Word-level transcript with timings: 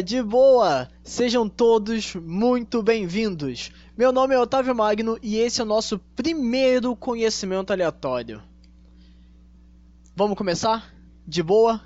de 0.00 0.22
boa? 0.22 0.88
Sejam 1.02 1.48
todos 1.48 2.14
muito 2.14 2.82
bem-vindos. 2.82 3.72
Meu 3.96 4.12
nome 4.12 4.34
é 4.34 4.38
Otávio 4.38 4.74
Magno 4.74 5.18
e 5.20 5.36
esse 5.36 5.60
é 5.60 5.64
o 5.64 5.66
nosso 5.66 5.98
primeiro 6.16 6.96
conhecimento 6.96 7.72
aleatório. 7.72 8.40
Vamos 10.14 10.38
começar? 10.38 10.94
De 11.26 11.42
boa? 11.42 11.80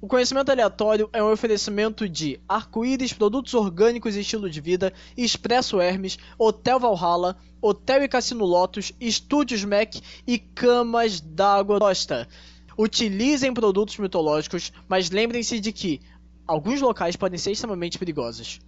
O 0.00 0.06
conhecimento 0.06 0.50
aleatório 0.50 1.08
é 1.12 1.22
um 1.22 1.32
oferecimento 1.32 2.06
de 2.08 2.38
Arco-Íris, 2.46 3.12
Produtos 3.12 3.54
Orgânicos 3.54 4.16
e 4.16 4.20
Estilo 4.20 4.50
de 4.50 4.60
Vida, 4.60 4.92
Expresso 5.16 5.80
Hermes, 5.80 6.18
Hotel 6.38 6.78
Valhalla, 6.78 7.36
Hotel 7.62 8.02
e 8.02 8.08
Cassino 8.08 8.44
Lotus, 8.44 8.92
Estúdios 9.00 9.64
Mac 9.64 9.94
e 10.26 10.38
Camas 10.38 11.20
d'Água 11.20 11.78
Costa. 11.78 12.28
Utilizem 12.76 13.54
produtos 13.54 13.96
mitológicos, 13.96 14.72
mas 14.88 15.08
lembrem-se 15.08 15.60
de 15.60 15.72
que 15.72 16.00
alguns 16.46 16.80
locais 16.80 17.16
podem 17.16 17.38
ser 17.38 17.52
extremamente 17.52 17.98
perigosos. 17.98 18.60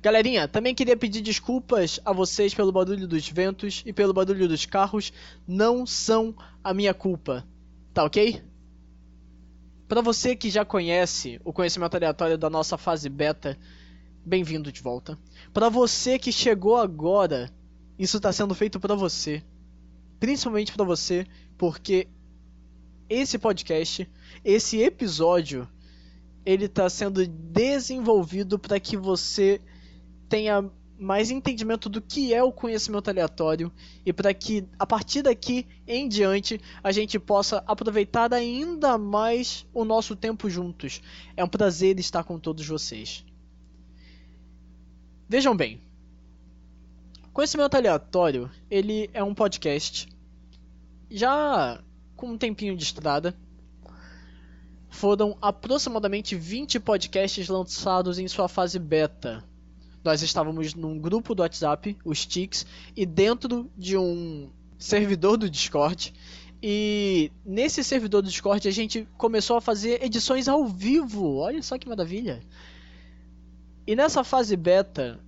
Galerinha, 0.00 0.46
também 0.46 0.74
queria 0.74 0.96
pedir 0.96 1.20
desculpas 1.20 1.98
a 2.04 2.12
vocês 2.12 2.54
pelo 2.54 2.70
barulho 2.70 3.08
dos 3.08 3.28
ventos 3.28 3.82
e 3.84 3.92
pelo 3.92 4.12
barulho 4.12 4.46
dos 4.46 4.64
carros. 4.64 5.12
Não 5.46 5.84
são 5.84 6.34
a 6.62 6.72
minha 6.72 6.94
culpa. 6.94 7.44
Tá 7.92 8.04
ok? 8.04 8.40
Para 9.88 10.00
você 10.00 10.36
que 10.36 10.50
já 10.50 10.64
conhece 10.64 11.40
o 11.44 11.52
conhecimento 11.52 11.96
aleatório 11.96 12.38
da 12.38 12.48
nossa 12.48 12.78
fase 12.78 13.08
beta, 13.08 13.58
bem-vindo 14.24 14.70
de 14.70 14.80
volta. 14.80 15.18
Para 15.52 15.68
você 15.68 16.18
que 16.18 16.30
chegou 16.30 16.76
agora, 16.76 17.50
isso 17.98 18.18
está 18.18 18.32
sendo 18.32 18.54
feito 18.54 18.78
para 18.78 18.94
você. 18.94 19.42
Principalmente 20.20 20.72
para 20.72 20.84
você, 20.84 21.26
porque 21.56 22.06
esse 23.08 23.38
podcast, 23.38 24.08
esse 24.44 24.80
episódio, 24.80 25.66
ele 26.44 26.66
está 26.66 26.88
sendo 26.88 27.26
desenvolvido 27.26 28.58
para 28.58 28.78
que 28.80 28.96
você 28.96 29.60
tenha 30.28 30.70
mais 30.98 31.30
entendimento 31.30 31.88
do 31.88 32.02
que 32.02 32.34
é 32.34 32.42
o 32.42 32.50
conhecimento 32.50 33.08
aleatório 33.08 33.72
e 34.04 34.12
para 34.12 34.34
que 34.34 34.66
a 34.78 34.86
partir 34.86 35.22
daqui 35.22 35.66
em 35.86 36.08
diante 36.08 36.60
a 36.82 36.90
gente 36.90 37.18
possa 37.18 37.62
aproveitar 37.66 38.34
ainda 38.34 38.98
mais 38.98 39.64
o 39.72 39.84
nosso 39.84 40.16
tempo 40.16 40.50
juntos. 40.50 41.00
É 41.36 41.44
um 41.44 41.48
prazer 41.48 41.98
estar 42.00 42.24
com 42.24 42.38
todos 42.38 42.66
vocês. 42.66 43.24
Vejam 45.28 45.56
bem, 45.56 45.80
Conhecimento 47.38 47.76
Aleatório, 47.76 48.50
ele 48.68 49.08
é 49.14 49.22
um 49.22 49.32
podcast 49.32 50.08
já 51.08 51.80
com 52.16 52.30
um 52.30 52.36
tempinho 52.36 52.76
de 52.76 52.82
estrada. 52.82 53.32
Foram 54.88 55.36
aproximadamente 55.40 56.34
20 56.34 56.80
podcasts 56.80 57.48
lançados 57.48 58.18
em 58.18 58.26
sua 58.26 58.48
fase 58.48 58.78
beta. 58.78 59.44
Nós 60.02 60.22
estávamos 60.22 60.74
num 60.74 60.98
grupo 60.98 61.34
do 61.34 61.42
WhatsApp, 61.42 61.96
os 62.04 62.24
TICs, 62.24 62.64
e 62.96 63.04
dentro 63.04 63.70
de 63.76 63.96
um 63.96 64.50
servidor 64.78 65.36
do 65.36 65.50
Discord. 65.50 66.14
E 66.62 67.30
nesse 67.44 67.84
servidor 67.84 68.22
do 68.22 68.28
Discord 68.28 68.66
a 68.66 68.70
gente 68.70 69.06
começou 69.16 69.56
a 69.56 69.60
fazer 69.60 70.02
edições 70.02 70.48
ao 70.48 70.66
vivo. 70.66 71.36
Olha 71.36 71.62
só 71.62 71.78
que 71.78 71.88
maravilha! 71.88 72.42
E 73.86 73.94
nessa 73.94 74.24
fase 74.24 74.56
beta, 74.56 75.20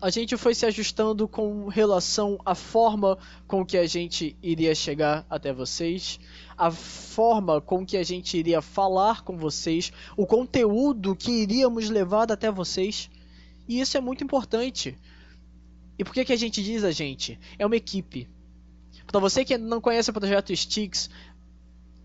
a 0.00 0.10
gente 0.10 0.36
foi 0.36 0.54
se 0.54 0.64
ajustando 0.64 1.26
com 1.26 1.66
relação 1.66 2.38
à 2.44 2.54
forma 2.54 3.18
com 3.46 3.64
que 3.64 3.76
a 3.76 3.86
gente 3.86 4.36
iria 4.42 4.74
chegar 4.74 5.26
até 5.28 5.52
vocês, 5.52 6.20
a 6.56 6.70
forma 6.70 7.60
com 7.60 7.84
que 7.84 7.96
a 7.96 8.02
gente 8.02 8.36
iria 8.36 8.62
falar 8.62 9.22
com 9.22 9.36
vocês, 9.36 9.92
o 10.16 10.26
conteúdo 10.26 11.16
que 11.16 11.30
iríamos 11.30 11.90
levar 11.90 12.30
até 12.30 12.50
vocês. 12.50 13.10
E 13.66 13.80
isso 13.80 13.96
é 13.96 14.00
muito 14.00 14.22
importante. 14.22 14.96
E 15.98 16.04
por 16.04 16.14
que, 16.14 16.24
que 16.24 16.32
a 16.32 16.36
gente 16.36 16.62
diz 16.62 16.84
a 16.84 16.92
gente? 16.92 17.38
É 17.58 17.66
uma 17.66 17.76
equipe. 17.76 18.28
Para 19.06 19.20
você 19.20 19.44
que 19.44 19.58
não 19.58 19.80
conhece 19.80 20.10
o 20.10 20.12
projeto 20.12 20.54
Sticks, 20.54 21.10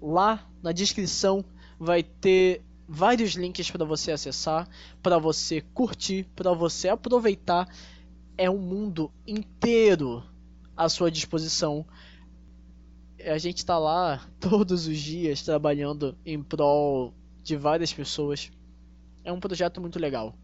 lá 0.01 0.47
na 0.61 0.71
descrição 0.71 1.45
vai 1.79 2.01
ter 2.01 2.61
vários 2.93 3.31
links 3.33 3.71
para 3.71 3.83
você 3.83 4.11
acessar, 4.11 4.69
para 5.01 5.17
você 5.17 5.61
curtir, 5.61 6.25
para 6.35 6.53
você 6.53 6.89
aproveitar. 6.89 7.67
É 8.37 8.49
um 8.49 8.59
mundo 8.59 9.11
inteiro 9.25 10.23
à 10.77 10.87
sua 10.87 11.09
disposição. 11.09 11.85
A 13.25 13.37
gente 13.39 13.57
está 13.57 13.79
lá 13.79 14.27
todos 14.39 14.85
os 14.85 14.99
dias 14.99 15.41
trabalhando 15.41 16.15
em 16.23 16.41
prol 16.41 17.13
de 17.41 17.57
várias 17.57 17.91
pessoas. 17.91 18.51
É 19.23 19.31
um 19.31 19.39
projeto 19.39 19.81
muito 19.81 19.97
legal. 19.97 20.37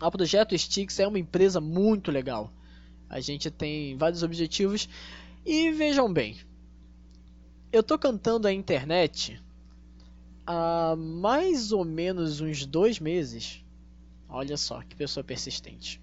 A 0.00 0.10
Projeto 0.10 0.58
Sticks 0.58 0.98
é 0.98 1.06
uma 1.06 1.18
empresa 1.18 1.60
muito 1.60 2.10
legal. 2.10 2.52
A 3.08 3.20
gente 3.20 3.50
tem 3.50 3.96
vários 3.96 4.22
objetivos 4.22 4.88
e 5.46 5.70
vejam 5.70 6.12
bem, 6.12 6.36
eu 7.70 7.82
tô 7.82 7.98
cantando 7.98 8.48
a 8.48 8.52
internet 8.52 9.40
há 10.46 10.94
mais 10.96 11.72
ou 11.72 11.84
menos 11.84 12.40
uns 12.40 12.66
dois 12.66 12.98
meses. 12.98 13.64
Olha 14.28 14.56
só 14.56 14.82
que 14.82 14.96
pessoa 14.96 15.22
persistente. 15.24 16.00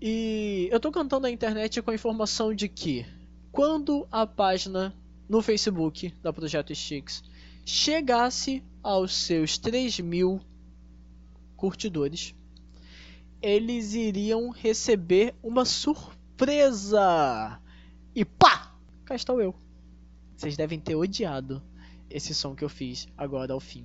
E 0.00 0.68
eu 0.70 0.78
tô 0.78 0.92
cantando 0.92 1.26
a 1.26 1.30
internet 1.30 1.82
com 1.82 1.90
a 1.90 1.94
informação 1.94 2.54
de 2.54 2.68
que 2.68 3.04
quando 3.50 4.06
a 4.10 4.26
página 4.26 4.94
no 5.28 5.42
Facebook 5.42 6.14
da 6.22 6.32
Projeto 6.32 6.74
Sticks 6.74 7.22
chegasse 7.64 8.62
aos 8.82 9.12
seus 9.14 9.58
3 9.58 10.00
mil 10.00 10.40
curtidores, 11.56 12.34
eles 13.42 13.94
iriam 13.94 14.50
receber 14.50 15.34
uma 15.42 15.64
surpresa. 15.64 17.60
E 18.14 18.24
pá! 18.24 18.74
Cá 19.04 19.14
estou 19.14 19.40
eu. 19.40 19.54
Vocês 20.36 20.56
devem 20.56 20.78
ter 20.78 20.94
odiado 20.94 21.62
esse 22.10 22.34
som 22.34 22.54
que 22.54 22.64
eu 22.64 22.68
fiz 22.68 23.08
agora 23.16 23.52
ao 23.52 23.60
fim. 23.60 23.84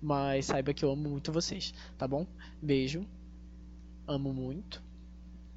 Mas 0.00 0.46
saiba 0.46 0.74
que 0.74 0.84
eu 0.84 0.90
amo 0.90 1.08
muito 1.08 1.32
vocês, 1.32 1.72
tá 1.96 2.06
bom? 2.06 2.26
Beijo. 2.60 3.06
Amo 4.06 4.32
muito. 4.32 4.82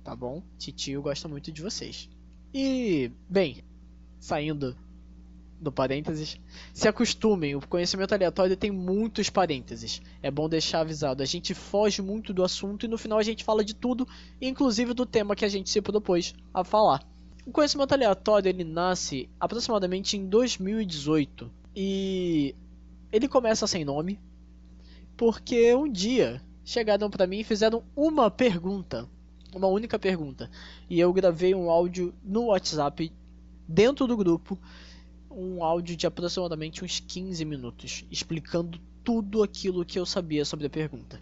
Tá 0.04 0.16
bom? 0.16 0.42
Titio 0.58 1.02
gosta 1.02 1.28
muito 1.28 1.52
de 1.52 1.62
vocês. 1.62 2.10
E, 2.54 3.12
bem, 3.30 3.64
saindo 4.20 4.76
do 5.62 5.72
parênteses, 5.72 6.40
se 6.74 6.88
acostumem, 6.88 7.56
o 7.56 7.62
conhecimento 7.62 8.14
aleatório 8.14 8.56
tem 8.56 8.72
muitos 8.72 9.30
parênteses. 9.30 10.02
É 10.24 10.32
bom 10.32 10.48
deixar 10.48 10.80
avisado. 10.80 11.22
A 11.22 11.26
gente 11.26 11.54
foge 11.54 12.02
muito 12.02 12.34
do 12.34 12.44
assunto 12.44 12.86
e 12.86 12.90
no 12.90 12.98
final 12.98 13.20
a 13.20 13.24
gente 13.24 13.44
fala 13.44 13.64
de 13.64 13.76
tudo, 13.76 14.08
inclusive 14.42 14.94
do 14.94 15.06
tema 15.06 15.36
que 15.36 15.46
a 15.46 15.50
gente 15.50 15.70
se 15.70 15.82
propôs 15.82 16.34
a 16.54 16.64
falar. 16.64 17.06
O 17.46 17.52
conhecimento 17.52 17.94
aleatório 17.94 18.48
ele 18.48 18.64
nasce 18.64 19.30
aproximadamente 19.40 20.16
em 20.16 20.28
2018 20.28 21.59
e 21.82 22.54
ele 23.10 23.26
começa 23.26 23.66
sem 23.66 23.86
nome, 23.86 24.20
porque 25.16 25.74
um 25.74 25.90
dia 25.90 26.42
chegaram 26.62 27.10
para 27.10 27.26
mim 27.26 27.40
e 27.40 27.44
fizeram 27.46 27.86
uma 27.96 28.30
pergunta, 28.30 29.08
uma 29.56 29.68
única 29.68 29.98
pergunta, 29.98 30.52
e 30.90 31.00
eu 31.00 31.14
gravei 31.14 31.56
um 31.56 31.70
áudio 31.70 32.14
no 32.22 32.48
WhatsApp 32.48 33.10
dentro 33.66 34.06
do 34.08 34.18
grupo, 34.18 34.60
um 35.32 35.64
áudio 35.64 35.96
de 35.96 36.06
aproximadamente 36.06 36.84
uns 36.84 37.00
15 37.00 37.46
minutos, 37.46 38.04
explicando 38.12 38.78
tudo 39.02 39.42
aquilo 39.42 39.86
que 39.86 39.98
eu 39.98 40.06
sabia 40.06 40.44
sobre 40.44 40.68
a 40.68 40.70
pergunta. 40.70 41.18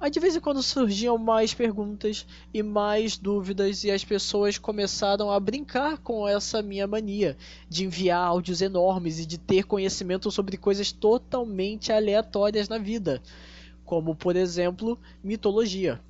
Aí 0.00 0.10
de 0.10 0.20
vez 0.20 0.36
em 0.36 0.40
quando 0.40 0.62
surgiam 0.62 1.18
mais 1.18 1.52
perguntas 1.52 2.24
e 2.54 2.62
mais 2.62 3.16
dúvidas 3.16 3.82
e 3.82 3.90
as 3.90 4.04
pessoas 4.04 4.56
começaram 4.56 5.30
a 5.30 5.40
brincar 5.40 5.98
com 5.98 6.26
essa 6.26 6.62
minha 6.62 6.86
mania 6.86 7.36
de 7.68 7.84
enviar 7.84 8.20
áudios 8.20 8.62
enormes 8.62 9.18
e 9.18 9.26
de 9.26 9.38
ter 9.38 9.64
conhecimento 9.64 10.30
sobre 10.30 10.56
coisas 10.56 10.92
totalmente 10.92 11.92
aleatórias 11.92 12.68
na 12.68 12.78
vida, 12.78 13.20
como 13.84 14.14
por 14.14 14.36
exemplo, 14.36 14.96
mitologia. 15.22 16.00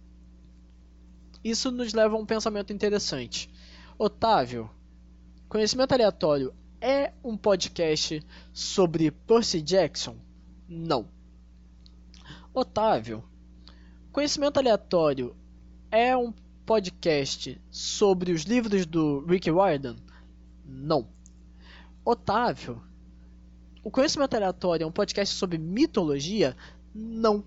Isso 1.42 1.70
nos 1.70 1.94
leva 1.94 2.14
a 2.14 2.18
um 2.18 2.26
pensamento 2.26 2.72
interessante. 2.72 3.48
Otávio, 3.98 4.70
Conhecimento 5.48 5.92
Aleatório 5.92 6.52
é 6.78 7.10
um 7.24 7.34
podcast 7.34 8.22
sobre 8.52 9.10
Percy 9.10 9.62
Jackson? 9.62 10.14
Não. 10.68 11.08
Otávio, 12.52 13.24
Conhecimento 14.18 14.58
Aleatório 14.58 15.36
é 15.92 16.16
um 16.16 16.34
podcast 16.66 17.56
sobre 17.70 18.32
os 18.32 18.42
livros 18.42 18.84
do 18.84 19.24
Rick 19.24 19.48
Riordan? 19.48 19.94
Não. 20.66 21.08
Otávio, 22.04 22.82
o 23.84 23.92
Conhecimento 23.92 24.34
Aleatório 24.34 24.82
é 24.82 24.86
um 24.88 24.90
podcast 24.90 25.36
sobre 25.36 25.56
mitologia? 25.56 26.56
Não. 26.92 27.44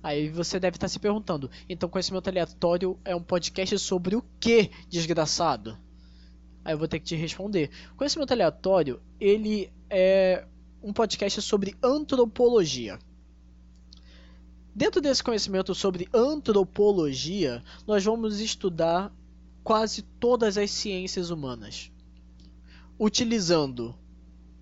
Aí 0.00 0.28
você 0.28 0.60
deve 0.60 0.76
estar 0.76 0.86
se 0.86 1.00
perguntando, 1.00 1.50
então 1.68 1.88
Conhecimento 1.88 2.28
Aleatório 2.28 2.96
é 3.04 3.16
um 3.16 3.22
podcast 3.24 3.76
sobre 3.80 4.14
o 4.14 4.22
que, 4.38 4.70
desgraçado? 4.88 5.76
Aí 6.64 6.72
eu 6.72 6.78
vou 6.78 6.86
ter 6.86 7.00
que 7.00 7.06
te 7.06 7.16
responder. 7.16 7.68
Conhecimento 7.96 8.32
aleatório, 8.32 9.02
ele 9.18 9.72
é 9.90 10.46
um 10.80 10.92
podcast 10.92 11.42
sobre 11.42 11.74
antropologia. 11.82 12.96
Dentro 14.80 14.98
desse 14.98 15.22
conhecimento 15.22 15.74
sobre 15.74 16.08
antropologia, 16.10 17.62
nós 17.86 18.02
vamos 18.02 18.40
estudar 18.40 19.14
quase 19.62 20.00
todas 20.00 20.56
as 20.56 20.70
ciências 20.70 21.28
humanas, 21.28 21.92
utilizando 22.98 23.94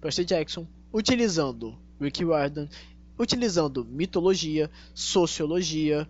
Percy 0.00 0.24
Jackson, 0.24 0.66
utilizando 0.92 1.78
Rick 2.00 2.24
Riordan, 2.24 2.68
utilizando 3.16 3.84
mitologia, 3.84 4.68
sociologia, 4.92 6.08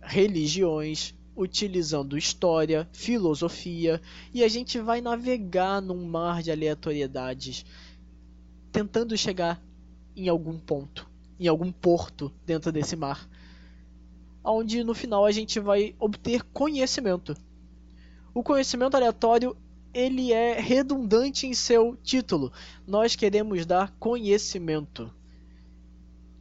religiões, 0.00 1.14
utilizando 1.36 2.16
história, 2.16 2.88
filosofia, 2.90 4.00
e 4.32 4.42
a 4.42 4.48
gente 4.48 4.78
vai 4.78 5.02
navegar 5.02 5.82
num 5.82 6.06
mar 6.06 6.42
de 6.42 6.50
aleatoriedades, 6.50 7.66
tentando 8.72 9.14
chegar 9.14 9.62
em 10.16 10.30
algum 10.30 10.58
ponto, 10.58 11.06
em 11.38 11.48
algum 11.48 11.70
porto 11.70 12.32
dentro 12.46 12.72
desse 12.72 12.96
mar, 12.96 13.28
onde 14.44 14.82
no 14.82 14.94
final 14.94 15.24
a 15.24 15.30
gente 15.30 15.60
vai 15.60 15.94
obter 15.98 16.42
conhecimento. 16.42 17.36
O 18.34 18.42
conhecimento 18.42 18.96
aleatório 18.96 19.56
ele 19.92 20.32
é 20.32 20.58
redundante 20.58 21.46
em 21.46 21.54
seu 21.54 21.96
título. 22.02 22.50
Nós 22.86 23.14
queremos 23.14 23.66
dar 23.66 23.92
conhecimento. 23.98 25.12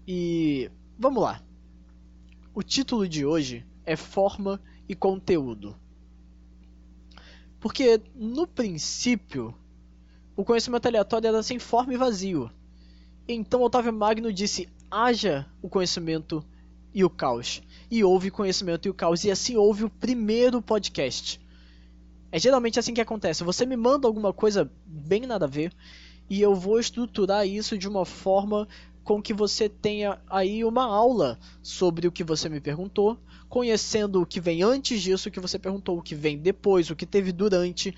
E 0.07 0.71
vamos 0.97 1.21
lá. 1.21 1.43
O 2.53 2.63
título 2.63 3.07
de 3.07 3.25
hoje 3.25 3.65
é 3.85 3.95
Forma 3.95 4.61
e 4.87 4.95
Conteúdo. 4.95 5.75
Porque 7.59 8.01
no 8.15 8.47
princípio 8.47 9.53
o 10.35 10.43
conhecimento 10.43 10.87
aleatório 10.87 11.27
era 11.27 11.43
sem 11.43 11.59
forma 11.59 11.93
e 11.93 11.97
vazio. 11.97 12.49
Então 13.27 13.61
Otávio 13.61 13.93
Magno 13.93 14.33
disse: 14.33 14.67
haja 14.89 15.47
o 15.61 15.69
conhecimento 15.69 16.43
e 16.93 17.03
o 17.03 17.09
caos. 17.09 17.61
E 17.89 18.03
houve 18.03 18.31
conhecimento 18.31 18.87
e 18.87 18.89
o 18.89 18.93
caos. 18.93 19.23
E 19.23 19.31
assim 19.31 19.55
houve 19.55 19.83
o 19.83 19.89
primeiro 19.89 20.61
podcast. 20.61 21.39
É 22.31 22.39
geralmente 22.39 22.79
assim 22.79 22.93
que 22.93 23.01
acontece. 23.01 23.43
Você 23.43 23.65
me 23.65 23.75
manda 23.75 24.07
alguma 24.07 24.31
coisa 24.31 24.71
bem 24.85 25.21
nada 25.27 25.45
a 25.45 25.49
ver 25.49 25.73
e 26.29 26.41
eu 26.41 26.55
vou 26.55 26.79
estruturar 26.79 27.45
isso 27.45 27.77
de 27.77 27.89
uma 27.89 28.05
forma 28.05 28.67
com 29.03 29.21
que 29.21 29.33
você 29.33 29.67
tenha 29.67 30.19
aí 30.29 30.63
uma 30.63 30.85
aula 30.85 31.37
sobre 31.61 32.07
o 32.07 32.11
que 32.11 32.23
você 32.23 32.47
me 32.47 32.61
perguntou, 32.61 33.17
conhecendo 33.49 34.21
o 34.21 34.25
que 34.25 34.39
vem 34.39 34.63
antes 34.63 35.01
disso, 35.01 35.27
o 35.27 35.31
que 35.31 35.39
você 35.39 35.59
perguntou, 35.59 35.97
o 35.97 36.01
que 36.01 36.15
vem 36.15 36.37
depois, 36.37 36.89
o 36.89 36.95
que 36.95 37.05
teve 37.05 37.31
durante, 37.31 37.93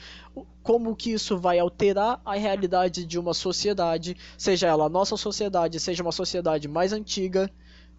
como 0.63 0.95
que 0.95 1.11
isso 1.11 1.37
vai 1.37 1.59
alterar 1.59 2.21
a 2.25 2.33
realidade 2.35 3.05
de 3.05 3.19
uma 3.19 3.33
sociedade, 3.33 4.17
seja 4.37 4.67
ela 4.67 4.85
a 4.85 4.89
nossa 4.89 5.17
sociedade, 5.17 5.79
seja 5.79 6.01
uma 6.01 6.11
sociedade 6.11 6.67
mais 6.67 6.93
antiga, 6.93 7.51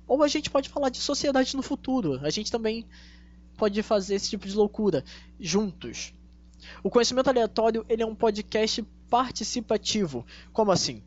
ou 0.06 0.22
a 0.22 0.28
gente 0.28 0.50
pode 0.50 0.68
falar 0.68 0.88
de 0.88 0.98
sociedade 0.98 1.56
no 1.56 1.62
futuro. 1.62 2.20
A 2.22 2.30
gente 2.30 2.50
também 2.50 2.86
pode 3.56 3.82
fazer 3.82 4.16
esse 4.16 4.30
tipo 4.30 4.46
de 4.46 4.54
loucura 4.54 5.04
juntos. 5.38 6.12
O 6.82 6.90
conhecimento 6.90 7.28
aleatório 7.28 7.84
ele 7.88 8.02
é 8.02 8.06
um 8.06 8.14
podcast 8.14 8.82
participativo. 9.08 10.26
Como 10.52 10.70
assim? 10.70 11.02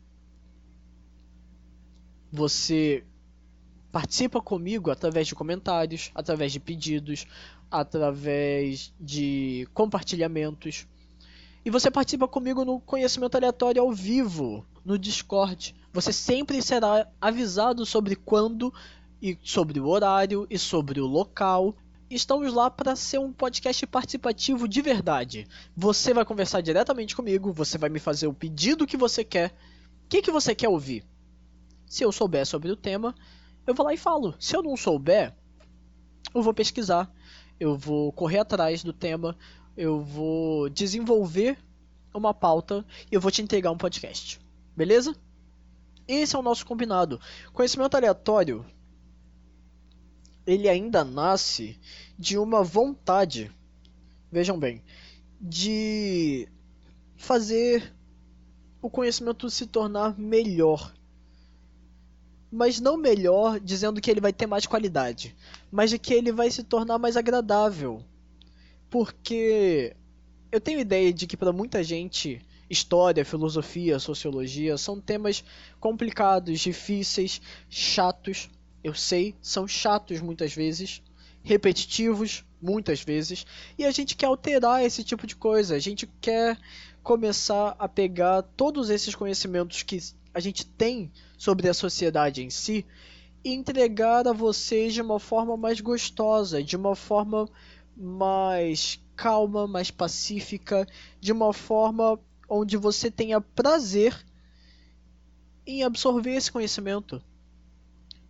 Você 2.30 3.04
participa 3.90 4.40
comigo 4.40 4.90
através 4.90 5.26
de 5.26 5.34
comentários, 5.34 6.10
através 6.14 6.52
de 6.52 6.60
pedidos, 6.60 7.26
através 7.70 8.92
de 9.00 9.66
compartilhamentos. 9.72 10.86
E 11.64 11.70
você 11.70 11.90
participa 11.90 12.28
comigo 12.28 12.64
no 12.64 12.80
conhecimento 12.80 13.36
aleatório 13.36 13.82
ao 13.82 13.92
vivo, 13.92 14.64
no 14.84 14.98
Discord. 14.98 15.74
Você 15.98 16.12
sempre 16.12 16.62
será 16.62 17.08
avisado 17.20 17.84
sobre 17.84 18.14
quando 18.14 18.72
e 19.20 19.36
sobre 19.42 19.80
o 19.80 19.88
horário 19.88 20.46
e 20.48 20.56
sobre 20.56 21.00
o 21.00 21.06
local 21.06 21.74
estamos 22.08 22.54
lá 22.54 22.70
para 22.70 22.94
ser 22.94 23.18
um 23.18 23.32
podcast 23.32 23.84
participativo 23.84 24.68
de 24.68 24.80
verdade. 24.80 25.48
Você 25.76 26.14
vai 26.14 26.24
conversar 26.24 26.60
diretamente 26.60 27.16
comigo, 27.16 27.52
você 27.52 27.76
vai 27.76 27.90
me 27.90 27.98
fazer 27.98 28.28
o 28.28 28.32
pedido 28.32 28.86
que 28.86 28.96
você 28.96 29.24
quer. 29.24 29.50
O 30.04 30.08
que, 30.08 30.22
que 30.22 30.30
você 30.30 30.54
quer 30.54 30.68
ouvir? 30.68 31.04
Se 31.84 32.04
eu 32.04 32.12
souber 32.12 32.46
sobre 32.46 32.70
o 32.70 32.76
tema, 32.76 33.12
eu 33.66 33.74
vou 33.74 33.84
lá 33.84 33.92
e 33.92 33.98
falo. 33.98 34.36
Se 34.38 34.54
eu 34.54 34.62
não 34.62 34.76
souber, 34.76 35.34
eu 36.32 36.44
vou 36.44 36.54
pesquisar, 36.54 37.12
eu 37.58 37.76
vou 37.76 38.12
correr 38.12 38.38
atrás 38.38 38.84
do 38.84 38.92
tema, 38.92 39.36
eu 39.76 40.00
vou 40.00 40.68
desenvolver 40.68 41.58
uma 42.14 42.32
pauta 42.32 42.86
e 43.10 43.16
eu 43.16 43.20
vou 43.20 43.32
te 43.32 43.42
entregar 43.42 43.72
um 43.72 43.76
podcast. 43.76 44.38
Beleza? 44.76 45.12
Esse 46.08 46.34
é 46.34 46.38
o 46.38 46.42
nosso 46.42 46.64
combinado. 46.64 47.20
Conhecimento 47.52 47.94
aleatório 47.94 48.64
ele 50.48 50.66
ainda 50.66 51.04
nasce 51.04 51.78
de 52.18 52.38
uma 52.38 52.64
vontade, 52.64 53.52
vejam 54.32 54.58
bem, 54.58 54.82
de 55.38 56.48
fazer 57.18 57.94
o 58.80 58.88
conhecimento 58.88 59.50
se 59.50 59.66
tornar 59.66 60.18
melhor. 60.18 60.94
Mas 62.50 62.80
não 62.80 62.96
melhor 62.96 63.60
dizendo 63.60 64.00
que 64.00 64.10
ele 64.10 64.22
vai 64.22 64.32
ter 64.32 64.46
mais 64.46 64.64
qualidade, 64.64 65.36
mas 65.70 65.90
de 65.90 65.98
que 65.98 66.14
ele 66.14 66.32
vai 66.32 66.50
se 66.50 66.62
tornar 66.62 66.98
mais 66.98 67.14
agradável. 67.14 68.02
Porque 68.88 69.94
eu 70.50 70.62
tenho 70.62 70.80
ideia 70.80 71.12
de 71.12 71.26
que 71.26 71.36
para 71.36 71.52
muita 71.52 71.84
gente 71.84 72.40
história, 72.70 73.24
filosofia, 73.24 73.98
sociologia 73.98 74.76
são 74.76 75.00
temas 75.00 75.44
complicados, 75.80 76.60
difíceis, 76.60 77.40
chatos 77.68 78.48
eu 78.82 78.94
sei, 78.94 79.34
são 79.42 79.66
chatos 79.66 80.20
muitas 80.20 80.54
vezes, 80.54 81.02
repetitivos 81.42 82.44
muitas 82.60 83.02
vezes, 83.02 83.46
e 83.76 83.84
a 83.84 83.90
gente 83.90 84.16
quer 84.16 84.26
alterar 84.26 84.84
esse 84.84 85.04
tipo 85.04 85.26
de 85.26 85.36
coisa. 85.36 85.74
A 85.74 85.78
gente 85.78 86.06
quer 86.20 86.58
começar 87.02 87.74
a 87.78 87.88
pegar 87.88 88.42
todos 88.42 88.90
esses 88.90 89.14
conhecimentos 89.14 89.82
que 89.82 89.98
a 90.34 90.40
gente 90.40 90.64
tem 90.64 91.10
sobre 91.36 91.68
a 91.68 91.74
sociedade 91.74 92.42
em 92.42 92.50
si 92.50 92.84
e 93.44 93.52
entregar 93.52 94.26
a 94.26 94.32
vocês 94.32 94.92
de 94.92 95.00
uma 95.00 95.18
forma 95.18 95.56
mais 95.56 95.80
gostosa, 95.80 96.62
de 96.62 96.76
uma 96.76 96.94
forma 96.94 97.48
mais 97.96 99.00
calma, 99.16 99.66
mais 99.66 99.90
pacífica, 99.90 100.86
de 101.20 101.32
uma 101.32 101.52
forma 101.52 102.18
onde 102.48 102.76
você 102.76 103.10
tenha 103.10 103.40
prazer 103.40 104.16
em 105.66 105.84
absorver 105.84 106.34
esse 106.34 106.50
conhecimento. 106.50 107.22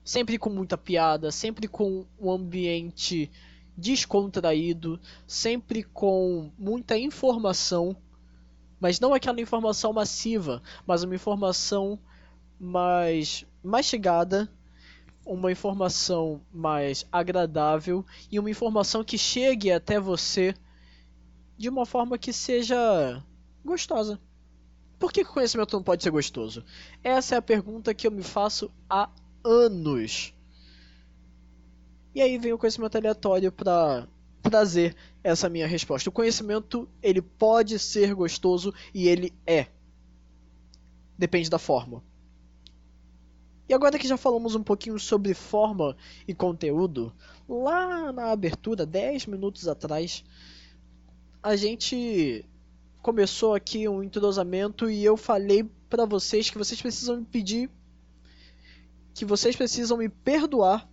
Sempre 0.02 0.38
com 0.38 0.50
muita 0.50 0.76
piada, 0.76 1.30
sempre 1.30 1.68
com 1.68 2.06
um 2.18 2.30
ambiente 2.30 3.30
descontraído, 3.76 4.98
sempre 5.26 5.84
com 5.84 6.50
muita 6.58 6.98
informação, 6.98 7.96
mas 8.80 8.98
não 8.98 9.14
aquela 9.14 9.40
informação 9.40 9.92
massiva, 9.92 10.60
mas 10.84 11.04
uma 11.04 11.14
informação 11.14 11.98
mais 12.58 13.46
mastigada, 13.62 14.50
uma 15.24 15.52
informação 15.52 16.40
mais 16.52 17.06
agradável 17.12 18.04
e 18.32 18.40
uma 18.40 18.50
informação 18.50 19.04
que 19.04 19.18
chegue 19.18 19.70
até 19.70 20.00
você 20.00 20.54
de 21.56 21.68
uma 21.68 21.84
forma 21.84 22.18
que 22.18 22.32
seja 22.32 23.22
gostosa. 23.68 24.18
Por 24.98 25.12
que 25.12 25.22
o 25.22 25.26
conhecimento 25.26 25.76
não 25.76 25.82
pode 25.82 26.02
ser 26.02 26.10
gostoso? 26.10 26.64
Essa 27.04 27.36
é 27.36 27.38
a 27.38 27.42
pergunta 27.42 27.94
que 27.94 28.06
eu 28.06 28.10
me 28.10 28.22
faço 28.22 28.70
há 28.90 29.08
anos. 29.44 30.34
E 32.14 32.20
aí 32.20 32.36
vem 32.36 32.52
o 32.52 32.58
conhecimento 32.58 32.96
aleatório 32.96 33.52
para 33.52 34.08
trazer 34.42 34.96
essa 35.22 35.48
minha 35.48 35.66
resposta. 35.66 36.08
O 36.08 36.12
conhecimento, 36.12 36.88
ele 37.00 37.22
pode 37.22 37.78
ser 37.78 38.14
gostoso 38.14 38.74
e 38.92 39.06
ele 39.06 39.32
é. 39.46 39.68
Depende 41.16 41.48
da 41.48 41.58
forma. 41.58 42.02
E 43.68 43.74
agora 43.74 43.98
que 43.98 44.08
já 44.08 44.16
falamos 44.16 44.54
um 44.54 44.62
pouquinho 44.62 44.98
sobre 44.98 45.34
forma 45.34 45.96
e 46.26 46.34
conteúdo, 46.34 47.12
lá 47.48 48.10
na 48.10 48.32
abertura, 48.32 48.86
10 48.86 49.26
minutos 49.26 49.68
atrás, 49.68 50.24
a 51.42 51.54
gente 51.54 52.44
começou 53.02 53.54
aqui 53.54 53.88
um 53.88 54.02
entrosamento 54.02 54.90
e 54.90 55.04
eu 55.04 55.16
falei 55.16 55.64
para 55.88 56.04
vocês 56.04 56.50
que 56.50 56.58
vocês 56.58 56.80
precisam 56.80 57.18
me 57.18 57.24
pedir 57.24 57.70
que 59.18 59.24
vocês 59.24 59.56
precisam 59.56 59.98
me 59.98 60.08
perdoar 60.08 60.88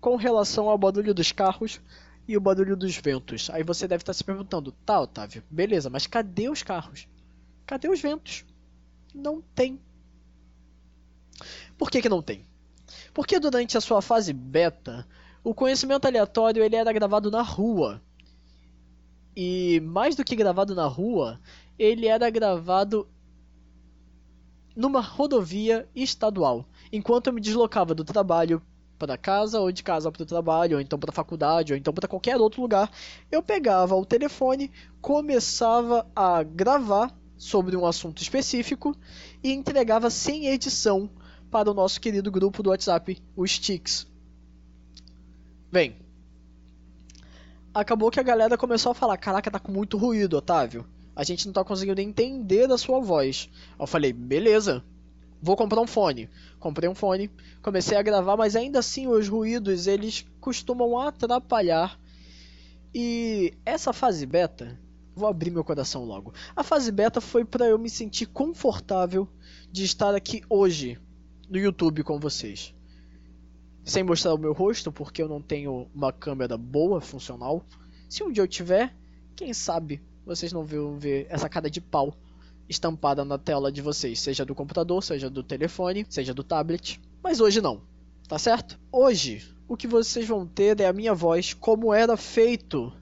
com 0.00 0.16
relação 0.16 0.68
ao 0.68 0.76
barulho 0.76 1.14
dos 1.14 1.30
carros 1.30 1.80
e 2.26 2.36
o 2.36 2.40
barulho 2.40 2.76
dos 2.76 2.96
ventos. 2.96 3.48
Aí 3.50 3.62
você 3.62 3.86
deve 3.86 4.02
estar 4.02 4.12
se 4.12 4.24
perguntando, 4.24 4.72
tá, 4.72 5.00
Otávio, 5.00 5.44
beleza, 5.48 5.88
mas 5.88 6.06
cadê 6.06 6.48
os 6.48 6.64
carros? 6.64 7.06
Cadê 7.64 7.88
os 7.88 8.00
ventos? 8.00 8.44
Não 9.14 9.40
tem. 9.40 9.80
Por 11.76 11.92
que, 11.92 12.02
que 12.02 12.08
não 12.08 12.20
tem? 12.20 12.44
Porque 13.14 13.38
durante 13.38 13.78
a 13.78 13.80
sua 13.80 14.02
fase 14.02 14.32
beta, 14.32 15.06
o 15.44 15.54
conhecimento 15.54 16.06
aleatório 16.06 16.64
ele 16.64 16.74
era 16.74 16.92
gravado 16.92 17.30
na 17.30 17.42
rua. 17.42 18.02
E 19.40 19.78
mais 19.78 20.16
do 20.16 20.24
que 20.24 20.34
gravado 20.34 20.74
na 20.74 20.88
rua, 20.88 21.38
ele 21.78 22.08
era 22.08 22.28
gravado 22.28 23.06
numa 24.74 25.00
rodovia 25.00 25.88
estadual, 25.94 26.66
enquanto 26.92 27.28
eu 27.28 27.32
me 27.32 27.40
deslocava 27.40 27.94
do 27.94 28.02
trabalho 28.02 28.60
para 28.98 29.16
casa 29.16 29.60
ou 29.60 29.70
de 29.70 29.84
casa 29.84 30.10
para 30.10 30.24
o 30.24 30.26
trabalho, 30.26 30.78
ou 30.78 30.80
então 30.80 30.98
para 30.98 31.10
a 31.10 31.14
faculdade, 31.14 31.72
ou 31.72 31.78
então 31.78 31.94
para 31.94 32.08
qualquer 32.08 32.36
outro 32.38 32.60
lugar, 32.60 32.90
eu 33.30 33.40
pegava 33.40 33.94
o 33.94 34.04
telefone, 34.04 34.72
começava 35.00 36.04
a 36.16 36.42
gravar 36.42 37.16
sobre 37.36 37.76
um 37.76 37.86
assunto 37.86 38.20
específico 38.20 38.92
e 39.40 39.52
entregava 39.52 40.10
sem 40.10 40.48
edição 40.48 41.08
para 41.48 41.70
o 41.70 41.74
nosso 41.74 42.00
querido 42.00 42.28
grupo 42.28 42.60
do 42.60 42.70
WhatsApp, 42.70 43.22
o 43.36 43.46
Sticks. 43.46 44.04
Bem, 45.70 46.07
acabou 47.72 48.10
que 48.10 48.20
a 48.20 48.22
galera 48.22 48.56
começou 48.56 48.92
a 48.92 48.94
falar: 48.94 49.16
Caraca, 49.16 49.50
tá 49.50 49.58
com 49.58 49.72
muito 49.72 49.96
ruído, 49.96 50.36
Otávio. 50.36 50.86
A 51.14 51.24
gente 51.24 51.46
não 51.46 51.52
tá 51.52 51.64
conseguindo 51.64 52.00
entender 52.00 52.70
a 52.70 52.78
sua 52.78 53.00
voz. 53.00 53.48
Eu 53.78 53.86
falei: 53.86 54.12
Beleza, 54.12 54.84
vou 55.42 55.56
comprar 55.56 55.80
um 55.80 55.86
fone. 55.86 56.28
Comprei 56.58 56.88
um 56.88 56.94
fone, 56.94 57.30
comecei 57.62 57.96
a 57.96 58.02
gravar, 58.02 58.36
mas 58.36 58.56
ainda 58.56 58.78
assim 58.78 59.06
os 59.06 59.28
ruídos 59.28 59.86
eles 59.86 60.26
costumam 60.40 60.98
atrapalhar. 60.98 61.98
E 62.94 63.54
essa 63.64 63.92
fase 63.92 64.24
beta, 64.24 64.78
vou 65.14 65.28
abrir 65.28 65.50
meu 65.50 65.64
coração 65.64 66.04
logo. 66.04 66.32
A 66.56 66.62
fase 66.62 66.90
beta 66.90 67.20
foi 67.20 67.44
para 67.44 67.66
eu 67.66 67.78
me 67.78 67.90
sentir 67.90 68.26
confortável 68.26 69.28
de 69.70 69.84
estar 69.84 70.14
aqui 70.14 70.42
hoje 70.48 70.98
no 71.48 71.58
YouTube 71.58 72.02
com 72.02 72.18
vocês. 72.18 72.74
Sem 73.88 74.02
mostrar 74.02 74.34
o 74.34 74.38
meu 74.38 74.52
rosto, 74.52 74.92
porque 74.92 75.22
eu 75.22 75.28
não 75.28 75.40
tenho 75.40 75.88
uma 75.94 76.12
câmera 76.12 76.58
boa, 76.58 77.00
funcional. 77.00 77.64
Se 78.06 78.22
um 78.22 78.30
dia 78.30 78.42
eu 78.42 78.46
tiver, 78.46 78.94
quem 79.34 79.54
sabe 79.54 80.02
vocês 80.26 80.52
não 80.52 80.62
vão 80.62 80.98
ver 80.98 81.26
essa 81.30 81.48
cara 81.48 81.70
de 81.70 81.80
pau 81.80 82.14
estampada 82.68 83.24
na 83.24 83.38
tela 83.38 83.72
de 83.72 83.80
vocês, 83.80 84.20
seja 84.20 84.44
do 84.44 84.54
computador, 84.54 85.02
seja 85.02 85.30
do 85.30 85.42
telefone, 85.42 86.04
seja 86.10 86.34
do 86.34 86.44
tablet. 86.44 87.00
Mas 87.22 87.40
hoje 87.40 87.62
não, 87.62 87.80
tá 88.28 88.38
certo? 88.38 88.78
Hoje, 88.92 89.42
o 89.66 89.74
que 89.74 89.86
vocês 89.86 90.28
vão 90.28 90.46
ter 90.46 90.78
é 90.80 90.86
a 90.86 90.92
minha 90.92 91.14
voz 91.14 91.54
como 91.54 91.94
era 91.94 92.14
feito 92.14 92.92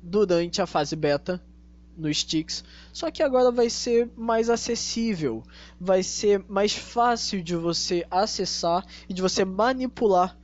durante 0.00 0.62
a 0.62 0.66
fase 0.68 0.94
beta 0.94 1.42
no 1.96 2.12
Sticks, 2.12 2.62
só 2.92 3.10
que 3.10 3.22
agora 3.22 3.50
vai 3.50 3.70
ser 3.70 4.10
mais 4.16 4.50
acessível, 4.50 5.42
vai 5.80 6.02
ser 6.02 6.44
mais 6.48 6.74
fácil 6.74 7.42
de 7.42 7.56
você 7.56 8.06
acessar 8.10 8.84
e 9.08 9.14
de 9.14 9.22
você 9.22 9.44
manipular 9.44 10.36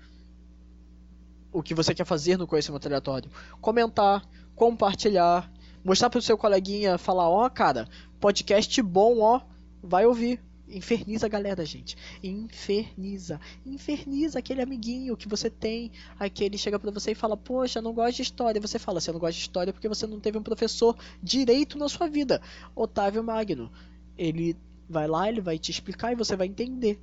o 1.53 1.63
que 1.63 1.75
você 1.75 1.95
quer 1.95 2.07
fazer 2.07 2.39
no 2.39 2.47
conhecimento 2.47 2.87
aleatório. 2.87 3.31
Comentar, 3.61 4.27
compartilhar, 4.55 5.53
mostrar 5.85 6.09
para 6.09 6.19
o 6.19 6.23
seu 6.23 6.39
coleguinha, 6.39 6.97
falar: 6.97 7.29
Ó, 7.29 7.45
oh, 7.45 7.51
cara, 7.51 7.87
podcast 8.19 8.81
bom, 8.81 9.21
ó, 9.21 9.41
vai 9.83 10.07
ouvir. 10.07 10.41
Inferniza 10.73 11.27
a 11.27 11.29
galera, 11.29 11.65
gente. 11.65 11.97
Inferniza. 12.23 13.39
Inferniza 13.65 14.39
aquele 14.39 14.63
amiguinho 14.63 15.17
que 15.17 15.29
você 15.29 15.51
tem. 15.51 15.93
Aquele 16.19 16.57
chega 16.57 16.79
para 16.79 16.91
você 16.91 17.13
e 17.13 17.15
fala: 17.15 17.37
Poxa, 17.37 17.83
não 17.83 17.93
gosto 17.93 18.17
de 18.17 18.23
história. 18.23 18.61
Você 18.61 18.79
fala: 18.79 19.01
Você 19.01 19.13
não 19.13 19.21
gosta 19.21 19.35
de 19.35 19.41
história 19.41 19.73
porque 19.73 19.89
você 19.89 20.07
não 20.07 20.19
teve 20.19 20.39
um 20.39 20.43
professor 20.43 20.97
direito 21.23 21.77
na 21.77 21.89
sua 21.89 22.09
vida. 22.09 22.41
Otávio 22.75 23.23
Magno. 23.23 23.71
Ele 24.17 24.57
vai 24.89 25.07
lá, 25.07 25.29
ele 25.29 25.41
vai 25.41 25.59
te 25.59 25.71
explicar 25.71 26.13
e 26.13 26.17
você 26.17 26.35
vai 26.37 26.47
entender. 26.47 26.99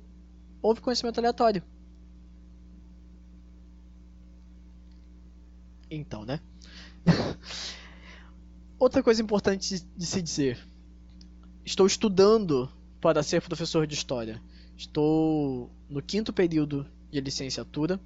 Houve 0.60 0.80
conhecimento 0.80 1.18
aleatório. 1.18 1.62
Então, 5.90 6.24
né? 6.24 6.40
Outra 8.78 9.02
coisa 9.02 9.22
importante 9.22 9.84
de 9.96 10.06
se 10.06 10.22
dizer: 10.22 10.58
estou 11.64 11.86
estudando 11.86 12.70
para 13.00 13.22
ser 13.22 13.40
professor 13.42 13.86
de 13.86 13.94
história. 13.94 14.40
Estou 14.76 15.70
no 15.88 16.02
quinto 16.02 16.32
período 16.32 16.86
de 17.10 17.20
licenciatura. 17.20 18.00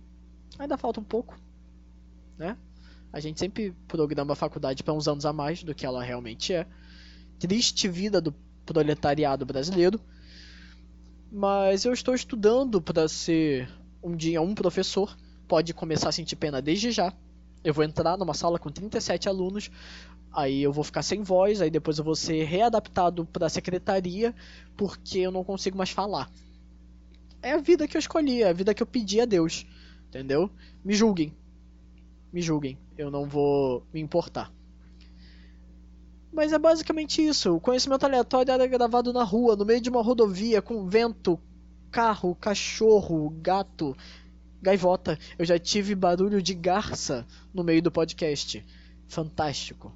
Ainda 0.59 0.77
falta 0.77 1.01
um 1.01 1.05
pouco, 1.05 1.39
né? 2.39 2.57
A 3.13 3.21
gente 3.21 3.39
sempre 3.39 3.75
programa 3.87 4.33
a 4.33 4.37
faculdade 4.37 4.83
para 4.83 4.95
uns 4.95 5.07
anos 5.07 5.25
a 5.25 5.33
mais 5.33 5.63
do 5.63 5.75
que 5.75 5.87
ela 5.87 6.03
realmente 6.03 6.53
é. 6.53 6.67
Triste 7.39 7.89
vida 7.89 8.21
do 8.21 8.33
proletariado 8.65 9.45
brasileiro. 9.45 10.01
Mas 11.31 11.85
eu 11.85 11.93
estou 11.93 12.15
estudando 12.15 12.81
para 12.81 13.09
ser 13.09 13.69
um 14.03 14.17
dia 14.17 14.41
um 14.41 14.55
professor. 14.55 15.17
Pode 15.47 15.73
começar 15.75 16.09
a 16.09 16.13
sentir 16.13 16.37
pena 16.37 16.61
desde 16.61 16.91
já. 16.91 17.13
Eu 17.63 17.73
vou 17.73 17.85
entrar 17.85 18.17
numa 18.17 18.35
sala 18.35 18.59
com 18.59 18.71
37 18.71 19.29
alunos, 19.29 19.71
aí 20.35 20.63
eu 20.63 20.73
vou 20.73 20.85
ficar 20.85 21.03
sem 21.03 21.23
voz, 21.23 21.61
aí 21.61 21.71
depois 21.71 21.99
eu 21.99 22.05
vou 22.05 22.17
ser 22.17 22.45
readaptado 22.45 23.25
para 23.25 23.47
a 23.47 23.51
secretaria, 23.51 24.35
porque 24.77 25.19
eu 25.21 25.31
não 25.31 25.45
consigo 25.45 25.79
mais 25.79 25.91
falar. 25.91 26.31
É 27.41 27.53
a 27.53 27.59
vida 27.59 27.87
que 27.87 27.97
eu 27.97 28.01
escolhi, 28.01 28.43
é 28.43 28.49
a 28.49 28.53
vida 28.53 28.75
que 28.75 28.83
eu 28.83 28.87
pedi 28.87 29.21
a 29.21 29.25
Deus, 29.25 29.67
entendeu? 30.09 30.51
Me 30.85 30.95
julguem. 30.95 31.33
Me 32.33 32.43
julguem, 32.43 32.77
eu 32.99 33.11
não 33.11 33.27
vou 33.27 33.87
me 33.93 34.01
importar. 34.01 34.53
Mas 36.33 36.53
é 36.53 36.59
basicamente 36.59 37.25
isso. 37.25 37.55
O 37.55 37.61
conhecimento 37.61 38.05
aleatório 38.05 38.51
era 38.51 38.67
gravado 38.67 39.13
na 39.13 39.23
rua, 39.23 39.55
no 39.55 39.65
meio 39.65 39.81
de 39.81 39.89
uma 39.89 40.03
rodovia, 40.03 40.61
com 40.61 40.89
vento, 40.89 41.39
carro, 41.93 42.35
cachorro, 42.35 43.31
gato, 43.41 43.97
gaivota. 44.61 45.17
Eu 45.39 45.45
já 45.45 45.61
tive 45.61 45.95
barulho 45.95 46.43
de 46.43 46.53
garça 46.53 47.25
no 47.53 47.63
meio 47.63 47.81
do 47.81 47.93
podcast. 47.93 48.65
Fantástico. 49.09 49.93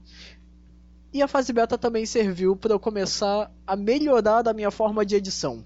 E 1.12 1.23
a 1.23 1.29
fase 1.29 1.53
beta 1.53 1.79
também 1.79 2.05
serviu 2.05 2.55
para 2.55 2.73
eu 2.73 2.79
começar 2.79 3.50
a 3.67 3.75
melhorar 3.75 4.47
a 4.47 4.53
minha 4.53 4.71
forma 4.71 5.05
de 5.07 5.17
edição. 5.17 5.65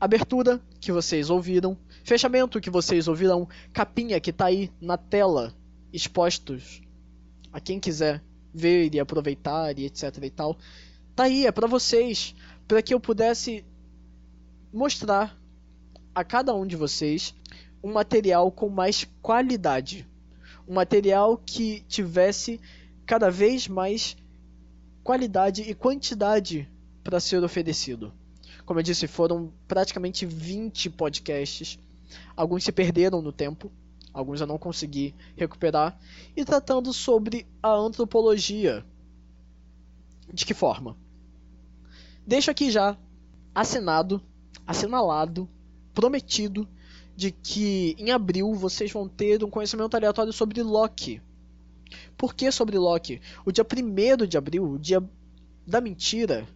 Abertura, 0.00 0.60
que 0.80 0.90
vocês 0.90 1.30
ouviram. 1.30 1.76
Fechamento, 2.02 2.60
que 2.60 2.70
vocês 2.70 3.06
ouviram. 3.06 3.48
Capinha, 3.72 4.18
que 4.20 4.30
está 4.30 4.46
aí 4.46 4.70
na 4.80 4.96
tela, 4.96 5.54
expostos 5.92 6.82
a 7.52 7.60
quem 7.60 7.78
quiser 7.78 8.22
ver 8.52 8.94
e 8.94 9.00
aproveitar 9.00 9.78
e 9.78 9.84
etc 9.86 10.18
e 10.22 10.30
tal. 10.30 10.56
Tá 11.14 11.24
aí, 11.24 11.46
é 11.46 11.52
para 11.52 11.66
vocês, 11.66 12.34
para 12.66 12.82
que 12.82 12.92
eu 12.92 13.00
pudesse 13.00 13.64
mostrar 14.72 15.38
a 16.14 16.24
cada 16.24 16.54
um 16.54 16.66
de 16.66 16.76
vocês 16.76 17.34
um 17.82 17.92
material 17.92 18.50
com 18.50 18.68
mais 18.68 19.06
qualidade, 19.20 20.08
um 20.66 20.74
material 20.74 21.36
que 21.36 21.80
tivesse 21.88 22.60
cada 23.06 23.30
vez 23.30 23.68
mais 23.68 24.16
qualidade 25.02 25.62
e 25.62 25.74
quantidade 25.74 26.68
para 27.02 27.20
ser 27.20 27.42
oferecido. 27.44 28.12
Como 28.64 28.80
eu 28.80 28.82
disse, 28.82 29.06
foram 29.06 29.52
praticamente 29.68 30.24
20 30.24 30.88
podcasts. 30.90 31.78
Alguns 32.34 32.64
se 32.64 32.72
perderam 32.72 33.20
no 33.20 33.32
tempo, 33.32 33.70
alguns 34.12 34.40
eu 34.40 34.46
não 34.46 34.56
consegui 34.56 35.14
recuperar, 35.36 35.98
e 36.34 36.44
tratando 36.44 36.92
sobre 36.92 37.46
a 37.62 37.70
antropologia. 37.70 38.84
De 40.32 40.46
que 40.46 40.54
forma? 40.54 40.96
Deixo 42.26 42.50
aqui 42.50 42.70
já 42.70 42.96
assinado, 43.54 44.22
assinalado, 44.66 45.48
prometido 45.92 46.66
de 47.16 47.30
que 47.30 47.94
em 47.98 48.10
abril 48.10 48.54
vocês 48.54 48.90
vão 48.90 49.08
ter 49.08 49.44
um 49.44 49.50
conhecimento 49.50 49.94
aleatório 49.94 50.32
sobre 50.32 50.62
Loki. 50.62 51.20
Por 52.16 52.34
que 52.34 52.50
sobre 52.50 52.78
Loki? 52.78 53.20
O 53.44 53.52
dia 53.52 53.64
1 53.64 54.26
de 54.26 54.36
abril, 54.36 54.64
o 54.64 54.78
dia 54.78 55.02
da 55.66 55.80
mentira, 55.80 56.46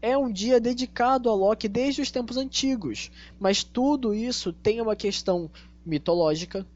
é 0.00 0.16
um 0.16 0.30
dia 0.30 0.60
dedicado 0.60 1.28
a 1.30 1.34
Loki 1.34 1.68
desde 1.68 2.00
os 2.00 2.10
tempos 2.10 2.36
antigos, 2.36 3.10
mas 3.38 3.62
tudo 3.62 4.14
isso 4.14 4.52
tem 4.52 4.80
uma 4.80 4.96
questão 4.96 5.50
mitológica, 5.84 6.66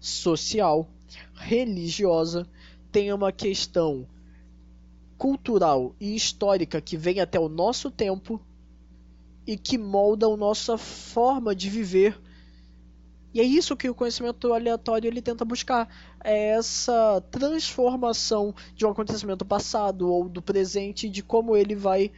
social, 0.00 0.88
religiosa, 1.34 2.46
tem 2.90 3.12
uma 3.12 3.32
questão 3.32 4.06
cultural 5.16 5.94
e 6.00 6.14
histórica 6.14 6.80
que 6.80 6.96
vem 6.96 7.20
até 7.20 7.38
o 7.38 7.48
nosso 7.48 7.90
tempo 7.90 8.40
e 9.46 9.56
que 9.56 9.78
molda 9.78 10.26
a 10.26 10.36
nossa 10.36 10.76
forma 10.76 11.54
de 11.54 11.68
viver 11.68 12.18
e 13.32 13.40
é 13.40 13.44
isso 13.44 13.76
que 13.76 13.88
o 13.88 13.94
conhecimento 13.94 14.52
aleatório 14.52 15.06
ele 15.06 15.20
tenta 15.20 15.44
buscar, 15.44 15.88
é 16.24 16.50
essa 16.50 17.22
transformação 17.30 18.54
de 18.74 18.86
um 18.86 18.90
acontecimento 18.90 19.44
passado 19.44 20.10
ou 20.10 20.28
do 20.28 20.40
presente 20.40 21.08
de 21.08 21.22
como 21.22 21.56
ele 21.56 21.74
vai 21.74 22.10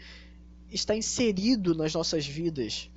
estar 0.71 0.97
inserido 0.97 1.75
nas 1.75 1.93
nossas 1.93 2.27
vidas. 2.27 2.89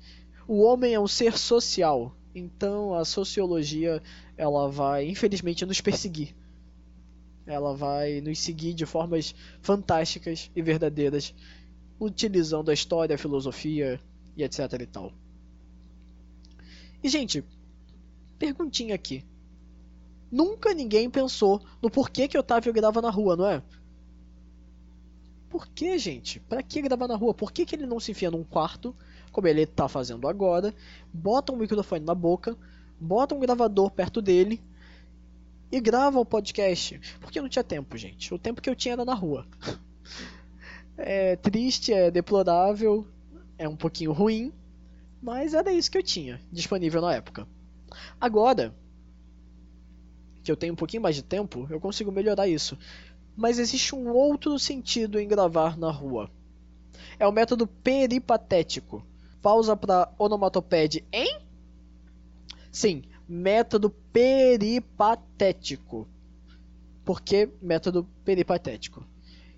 O 0.46 0.62
homem 0.62 0.94
é 0.94 1.00
um 1.00 1.08
ser 1.08 1.36
social, 1.36 2.14
então 2.34 2.94
a 2.94 3.04
sociologia 3.04 4.00
ela 4.36 4.68
vai 4.68 5.08
infelizmente 5.08 5.66
nos 5.66 5.80
perseguir. 5.80 6.34
Ela 7.46 7.74
vai 7.74 8.20
nos 8.20 8.38
seguir 8.38 8.74
de 8.74 8.86
formas 8.86 9.34
fantásticas 9.60 10.50
e 10.54 10.62
verdadeiras, 10.62 11.34
utilizando 11.98 12.70
a 12.70 12.74
história, 12.74 13.16
a 13.16 13.18
filosofia 13.18 14.00
e 14.36 14.44
etc 14.44 14.72
e 14.80 14.86
tal. 14.86 15.12
E 17.02 17.08
gente, 17.08 17.44
Perguntinha 18.44 18.94
aqui. 18.94 19.24
Nunca 20.30 20.74
ninguém 20.74 21.08
pensou 21.08 21.62
no 21.80 21.90
porquê 21.90 22.28
que 22.28 22.36
Otávio 22.36 22.74
grava 22.74 23.00
na 23.00 23.08
rua, 23.08 23.34
não 23.36 23.46
é? 23.46 23.62
Por 25.48 25.66
que, 25.66 25.96
gente? 25.96 26.40
Pra 26.40 26.62
que 26.62 26.82
gravar 26.82 27.08
na 27.08 27.16
rua? 27.16 27.32
Por 27.32 27.50
que, 27.50 27.64
que 27.64 27.74
ele 27.74 27.86
não 27.86 27.98
se 27.98 28.10
enfia 28.10 28.30
num 28.30 28.44
quarto 28.44 28.94
como 29.32 29.48
ele 29.48 29.62
está 29.62 29.88
fazendo 29.88 30.28
agora, 30.28 30.74
bota 31.10 31.52
um 31.52 31.56
microfone 31.56 32.04
na 32.04 32.14
boca, 32.14 32.54
bota 33.00 33.34
um 33.34 33.40
gravador 33.40 33.90
perto 33.90 34.20
dele 34.20 34.60
e 35.72 35.80
grava 35.80 36.20
o 36.20 36.24
podcast. 36.24 37.00
Porque 37.20 37.40
não 37.40 37.48
tinha 37.48 37.64
tempo, 37.64 37.96
gente. 37.96 38.34
O 38.34 38.38
tempo 38.38 38.60
que 38.60 38.68
eu 38.68 38.76
tinha 38.76 38.92
era 38.92 39.04
na 39.04 39.14
rua. 39.14 39.46
É 40.96 41.34
triste, 41.34 41.92
é 41.92 42.08
deplorável, 42.08 43.04
é 43.58 43.68
um 43.68 43.74
pouquinho 43.74 44.12
ruim, 44.12 44.52
mas 45.20 45.52
era 45.52 45.72
isso 45.72 45.90
que 45.90 45.98
eu 45.98 46.04
tinha 46.04 46.40
disponível 46.52 47.00
na 47.00 47.12
época. 47.12 47.48
Agora, 48.20 48.74
que 50.42 50.52
eu 50.52 50.56
tenho 50.56 50.72
um 50.72 50.76
pouquinho 50.76 51.02
mais 51.02 51.16
de 51.16 51.22
tempo, 51.22 51.66
eu 51.70 51.80
consigo 51.80 52.12
melhorar 52.12 52.46
isso. 52.46 52.78
Mas 53.36 53.58
existe 53.58 53.94
um 53.94 54.10
outro 54.10 54.58
sentido 54.58 55.18
em 55.18 55.26
gravar 55.26 55.76
na 55.76 55.90
rua. 55.90 56.30
É 57.18 57.26
o 57.26 57.32
método 57.32 57.66
peripatético. 57.66 59.04
Pausa 59.42 59.76
para 59.76 60.12
onomatopeia 60.18 61.04
em? 61.12 61.40
Sim, 62.70 63.02
método 63.28 63.90
peripatético. 63.90 66.08
Por 67.04 67.20
que 67.20 67.50
método 67.60 68.08
peripatético? 68.24 69.04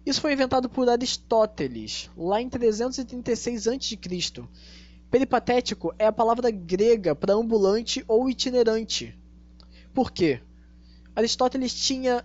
Isso 0.04 0.20
foi 0.20 0.32
inventado 0.32 0.68
por 0.68 0.88
Aristóteles, 0.88 2.10
lá 2.16 2.40
em 2.40 2.48
336 2.48 3.66
a.C. 3.66 3.98
Peripatético 5.10 5.94
é 5.98 6.06
a 6.06 6.12
palavra 6.12 6.50
grega 6.50 7.14
para 7.14 7.34
ambulante 7.34 8.04
ou 8.08 8.28
itinerante. 8.28 9.16
Por 9.94 10.10
quê? 10.10 10.40
Aristóteles 11.14 11.74
tinha 11.74 12.24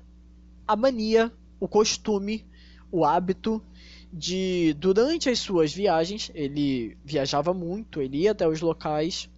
a 0.67 0.75
mania, 0.75 1.31
o 1.59 1.67
costume, 1.67 2.45
o 2.91 3.05
hábito 3.05 3.63
de, 4.11 4.73
durante 4.77 5.29
as 5.29 5.39
suas 5.39 5.73
viagens, 5.73 6.31
ele 6.33 6.97
viajava 7.03 7.53
muito, 7.53 8.01
ele 8.01 8.23
ia 8.23 8.31
até 8.31 8.47
os 8.47 8.59
locais 8.59 9.29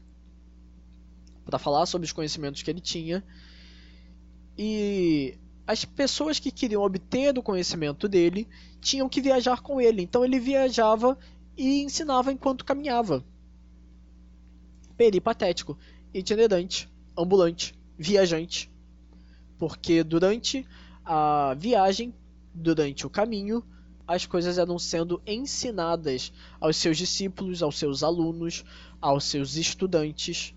para 1.45 1.59
falar 1.59 1.85
sobre 1.85 2.05
os 2.05 2.12
conhecimentos 2.12 2.63
que 2.63 2.71
ele 2.71 2.81
tinha. 2.81 3.23
E 4.57 5.38
as 5.67 5.85
pessoas 5.85 6.39
que 6.39 6.51
queriam 6.51 6.81
obter 6.81 7.38
o 7.38 7.43
conhecimento 7.43 8.07
dele 8.07 8.47
tinham 8.81 9.09
que 9.09 9.21
viajar 9.21 9.62
com 9.62 9.79
ele. 9.79 10.01
Então 10.01 10.23
ele 10.23 10.39
viajava 10.39 11.17
e 11.55 11.83
ensinava 11.83 12.31
enquanto 12.31 12.65
caminhava. 12.65 13.23
Peripatético, 14.97 15.77
itinerante, 16.13 16.89
ambulante, 17.17 17.73
viajante. 17.97 18.71
Porque 19.57 20.03
durante 20.03 20.65
a 21.03 21.55
viagem, 21.57 22.13
durante 22.53 23.05
o 23.05 23.09
caminho, 23.09 23.63
as 24.07 24.25
coisas 24.25 24.57
eram 24.57 24.77
sendo 24.77 25.21
ensinadas 25.25 26.31
aos 26.59 26.75
seus 26.75 26.97
discípulos, 26.97 27.63
aos 27.63 27.77
seus 27.77 28.03
alunos, 28.03 28.63
aos 29.01 29.23
seus 29.23 29.56
estudantes. 29.56 30.53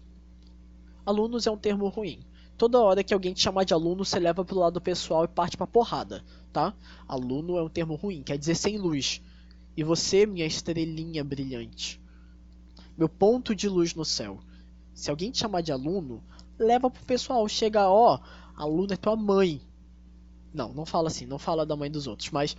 Alunos 1.05 1.47
é 1.47 1.51
um 1.51 1.57
termo 1.57 1.89
ruim. 1.89 2.21
Toda 2.59 2.81
hora 2.81 3.05
que 3.05 3.15
alguém 3.15 3.35
te 3.35 3.43
chamar 3.43 3.65
de 3.65 3.75
aluno, 3.75 4.05
você 4.05 4.19
leva 4.19 4.45
pro 4.45 4.59
lado 4.59 4.81
pessoal 4.81 5.25
e 5.25 5.29
parte 5.29 5.57
pra 5.57 5.67
porrada, 5.67 6.25
tá? 6.53 6.75
Aluno 7.07 7.57
é 7.57 7.63
um 7.63 7.69
termo 7.69 7.95
ruim, 7.95 8.23
quer 8.23 8.39
dizer 8.39 8.55
sem 8.55 8.79
luz. 8.79 9.23
E 9.77 9.85
você, 9.85 10.25
minha 10.27 10.47
estrelinha 10.47 11.23
brilhante. 11.23 12.01
Meu 12.97 13.09
ponto 13.09 13.55
de 13.55 13.69
luz 13.69 13.95
no 13.95 14.05
céu. 14.05 14.41
Se 14.95 15.11
alguém 15.11 15.31
te 15.31 15.39
chamar 15.39 15.61
de 15.61 15.73
aluno, 15.73 16.23
leva 16.59 16.91
pro 16.91 17.05
pessoal. 17.05 17.47
Chega, 17.49 17.89
ó, 17.89 18.19
aluno 18.57 18.93
é 18.93 18.97
tua 18.97 19.17
mãe. 19.17 19.61
Não, 20.53 20.73
não 20.73 20.87
fala 20.87 21.09
assim, 21.09 21.27
não 21.27 21.39
fala 21.39 21.67
da 21.67 21.77
mãe 21.77 21.91
dos 21.91 22.07
outros, 22.07 22.31
mas 22.31 22.57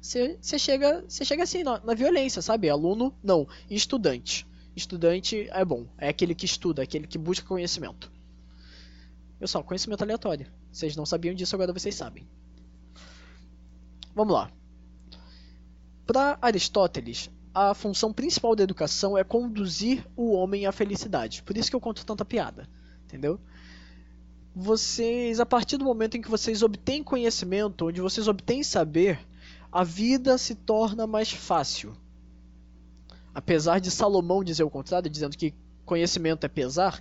você 0.00 0.58
chega, 0.58 1.02
você 1.08 1.24
chega 1.24 1.42
assim 1.42 1.64
na, 1.64 1.80
na, 1.80 1.94
violência, 1.94 2.42
sabe? 2.42 2.68
Aluno, 2.68 3.12
não, 3.22 3.48
estudante. 3.70 4.46
Estudante 4.76 5.48
é 5.50 5.64
bom, 5.64 5.86
é 5.96 6.08
aquele 6.08 6.34
que 6.34 6.44
estuda, 6.44 6.82
é 6.82 6.84
aquele 6.84 7.06
que 7.06 7.16
busca 7.16 7.46
conhecimento. 7.46 8.12
Pessoal, 9.38 9.64
conhecimento 9.64 10.02
aleatório. 10.02 10.46
Vocês 10.70 10.94
não 10.94 11.06
sabiam 11.06 11.34
disso, 11.34 11.56
agora 11.56 11.72
vocês 11.72 11.94
sabem. 11.94 12.28
Vamos 14.14 14.34
lá. 14.34 14.50
Para 16.06 16.38
Aristóteles, 16.42 17.30
a 17.54 17.72
função 17.72 18.12
principal 18.12 18.56
da 18.56 18.64
educação 18.64 19.16
é 19.16 19.22
conduzir 19.22 20.04
o 20.16 20.32
homem 20.32 20.66
à 20.66 20.72
felicidade. 20.72 21.42
Por 21.44 21.56
isso 21.56 21.70
que 21.70 21.76
eu 21.76 21.80
conto 21.80 22.04
tanta 22.04 22.24
piada, 22.24 22.68
entendeu? 23.04 23.38
Vocês, 24.52 25.38
a 25.38 25.46
partir 25.46 25.76
do 25.76 25.84
momento 25.84 26.16
em 26.16 26.22
que 26.22 26.30
vocês 26.30 26.62
obtêm 26.62 27.02
conhecimento, 27.02 27.86
onde 27.86 28.00
vocês 28.00 28.26
obtêm 28.26 28.64
saber, 28.64 29.20
a 29.70 29.84
vida 29.84 30.36
se 30.36 30.56
torna 30.56 31.06
mais 31.06 31.30
fácil. 31.30 31.96
Apesar 33.32 33.78
de 33.78 33.90
Salomão 33.90 34.42
dizer 34.42 34.64
o 34.64 34.70
contrário, 34.70 35.10
dizendo 35.10 35.36
que 35.36 35.54
conhecimento 35.84 36.44
é 36.44 36.48
pesar, 36.48 37.00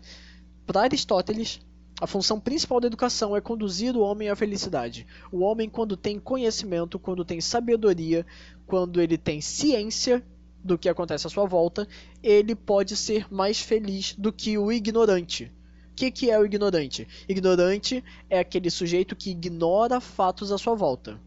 para 0.65 0.81
Aristóteles, 0.81 1.61
a 1.99 2.07
função 2.07 2.39
principal 2.39 2.79
da 2.79 2.87
educação 2.87 3.35
é 3.35 3.41
conduzir 3.41 3.95
o 3.95 4.01
homem 4.01 4.29
à 4.29 4.35
felicidade. 4.35 5.05
O 5.31 5.39
homem, 5.39 5.69
quando 5.69 5.95
tem 5.95 6.19
conhecimento, 6.19 6.99
quando 6.99 7.23
tem 7.23 7.39
sabedoria, 7.39 8.25
quando 8.65 8.99
ele 8.99 9.17
tem 9.17 9.39
ciência 9.41 10.23
do 10.63 10.77
que 10.77 10.87
acontece 10.87 11.27
à 11.27 11.29
sua 11.29 11.45
volta, 11.45 11.87
ele 12.21 12.55
pode 12.55 12.95
ser 12.95 13.31
mais 13.31 13.59
feliz 13.59 14.15
do 14.17 14.31
que 14.31 14.57
o 14.57 14.71
ignorante. 14.71 15.51
O 15.91 15.95
que, 15.95 16.09
que 16.09 16.31
é 16.31 16.39
o 16.39 16.45
ignorante? 16.45 17.07
Ignorante 17.27 18.03
é 18.29 18.39
aquele 18.39 18.71
sujeito 18.71 19.15
que 19.15 19.31
ignora 19.31 19.99
fatos 19.99 20.51
à 20.51 20.57
sua 20.57 20.73
volta. 20.73 21.19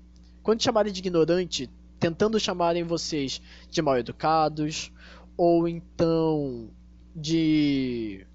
Quando 0.42 0.62
chamarem 0.62 0.92
de 0.92 1.01
ignorante, 1.01 1.70
tentando 2.01 2.40
chamarem 2.40 2.83
vocês 2.83 3.40
de 3.70 3.83
mal 3.83 3.99
educados, 3.99 4.90
ou 5.37 5.68
então 5.68 6.70
de 7.14 8.27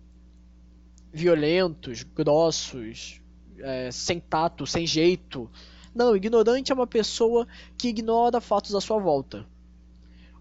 violentos, 1.12 2.04
grossos, 2.04 3.22
é, 3.60 3.92
sem 3.92 4.20
tato, 4.20 4.66
sem 4.66 4.88
jeito. 4.88 5.50
Não, 5.94 6.16
ignorante 6.16 6.72
é 6.72 6.76
uma 6.76 6.88
pessoa 6.88 7.48
que 7.78 7.90
ignora 7.90 8.40
fatos 8.40 8.74
à 8.74 8.82
sua 8.82 9.00
volta. 9.00 9.46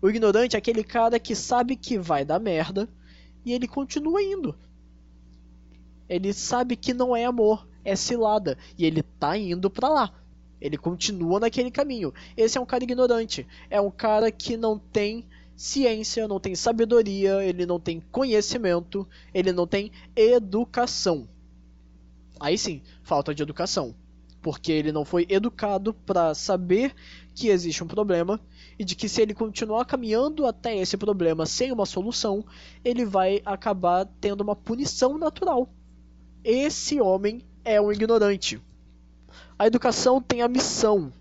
O 0.03 0.09
ignorante 0.09 0.57
é 0.57 0.59
aquele 0.59 0.83
cara 0.83 1.19
que 1.19 1.35
sabe 1.35 1.77
que 1.77 1.99
vai 1.99 2.25
dar 2.25 2.39
merda 2.39 2.89
e 3.45 3.53
ele 3.53 3.69
continua 3.69 4.23
indo. 4.23 4.57
Ele 6.09 6.33
sabe 6.33 6.75
que 6.75 6.95
não 6.95 7.15
é 7.15 7.25
amor, 7.25 7.69
é 7.85 7.95
cilada 7.95 8.57
e 8.77 8.85
ele 8.85 9.03
tá 9.03 9.37
indo 9.37 9.71
para 9.71 9.89
lá. 9.89 10.15
Ele 10.61 10.77
continua 10.77 11.41
naquele 11.41 11.71
caminho. 11.71 12.13
Esse 12.37 12.59
é 12.59 12.61
um 12.61 12.67
cara 12.67 12.85
ignorante. 12.85 13.47
É 13.71 13.81
um 13.81 13.91
cara 13.91 14.31
que 14.31 14.57
não 14.57 14.79
tem 14.79 15.27
ciência, 15.57 16.27
não 16.27 16.41
tem 16.41 16.55
sabedoria, 16.55 17.45
ele 17.45 17.67
não 17.67 17.79
tem 17.79 18.01
conhecimento, 18.01 19.07
ele 19.33 19.53
não 19.53 19.67
tem 19.67 19.93
educação. 20.17 21.29
Aí 22.39 22.57
sim, 22.57 22.83
falta 23.03 23.35
de 23.35 23.43
educação. 23.43 23.95
Porque 24.43 24.73
ele 24.73 24.93
não 24.93 25.05
foi 25.05 25.27
educado 25.29 25.93
para 25.93 26.35
saber 26.35 26.95
que 27.35 27.49
existe 27.49 27.85
um 27.85 27.87
problema 27.87 28.41
e 28.79 28.85
de 28.85 28.95
que 28.95 29.09
se 29.09 29.21
ele 29.21 29.35
continuar 29.35 29.85
caminhando 29.85 30.47
até 30.47 30.77
esse 30.77 30.97
problema 30.97 31.45
sem 31.45 31.71
uma 31.71 31.85
solução, 31.85 32.45
ele 32.85 33.05
vai 33.05 33.43
acabar 33.45 34.07
tendo 34.21 34.41
uma 34.41 34.57
punição 34.57 35.19
natural. 35.19 35.69
Esse 36.43 37.01
homem 37.01 37.43
é 37.65 37.81
um 37.81 37.93
ignorante. 37.93 38.61
A 39.59 39.67
educação 39.67 40.23
tem 40.23 40.41
a 40.41 40.49
missão 40.49 41.13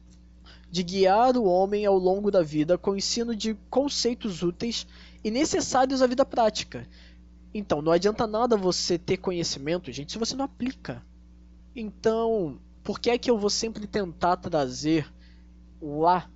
de 0.71 0.83
guiar 0.83 1.35
o 1.35 1.43
homem 1.43 1.85
ao 1.85 1.97
longo 1.97 2.29
da 2.31 2.41
vida 2.41 2.77
com 2.77 2.91
o 2.91 2.97
ensino 2.97 3.35
de 3.35 3.55
conceitos 3.69 4.43
úteis 4.43 4.87
e 5.23 5.31
necessários 5.31 6.01
à 6.01 6.07
vida 6.07 6.23
prática. 6.23 6.87
Então, 7.53 7.81
não 7.81 7.91
adianta 7.91 8.27
nada 8.27 8.55
você 8.55 8.97
ter 8.97 9.17
conhecimento, 9.17 9.91
gente, 9.91 10.11
se 10.11 10.17
você 10.19 10.35
não 10.35 10.45
aplica. 10.45 11.03
Então, 11.75 12.59
por 12.89 12.99
que 12.99 13.11
é 13.11 13.19
que 13.19 13.29
eu 13.29 13.37
vou 13.37 13.51
sempre 13.51 13.85
tentar 13.85 14.35
trazer 14.37 15.07
lá 15.79 16.27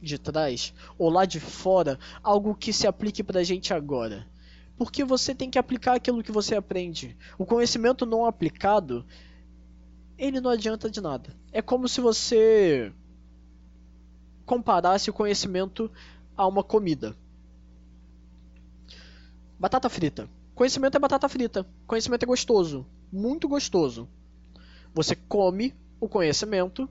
de 0.00 0.16
trás 0.16 0.72
ou 0.96 1.10
lá 1.10 1.26
de 1.26 1.38
fora 1.38 1.98
algo 2.22 2.54
que 2.54 2.72
se 2.72 2.86
aplique 2.86 3.22
pra 3.22 3.42
gente 3.42 3.74
agora? 3.74 4.26
Porque 4.78 5.04
você 5.04 5.34
tem 5.34 5.50
que 5.50 5.58
aplicar 5.58 5.92
aquilo 5.92 6.22
que 6.22 6.32
você 6.32 6.56
aprende. 6.56 7.14
O 7.36 7.44
conhecimento 7.44 8.06
não 8.06 8.24
aplicado 8.24 9.04
ele 10.16 10.40
não 10.40 10.50
adianta 10.50 10.88
de 10.88 10.98
nada. 10.98 11.36
É 11.52 11.60
como 11.60 11.86
se 11.86 12.00
você 12.00 12.90
comparasse 14.46 15.10
o 15.10 15.12
conhecimento 15.12 15.90
a 16.34 16.46
uma 16.46 16.64
comida. 16.64 17.14
Batata 19.60 19.90
frita. 19.90 20.26
Conhecimento 20.54 20.96
é 20.96 20.98
batata 20.98 21.28
frita. 21.28 21.66
Conhecimento 21.86 22.22
é 22.22 22.26
gostoso. 22.26 22.86
Muito 23.12 23.46
gostoso. 23.46 24.08
Você 24.94 25.14
come 25.14 25.74
o 26.00 26.08
conhecimento 26.08 26.88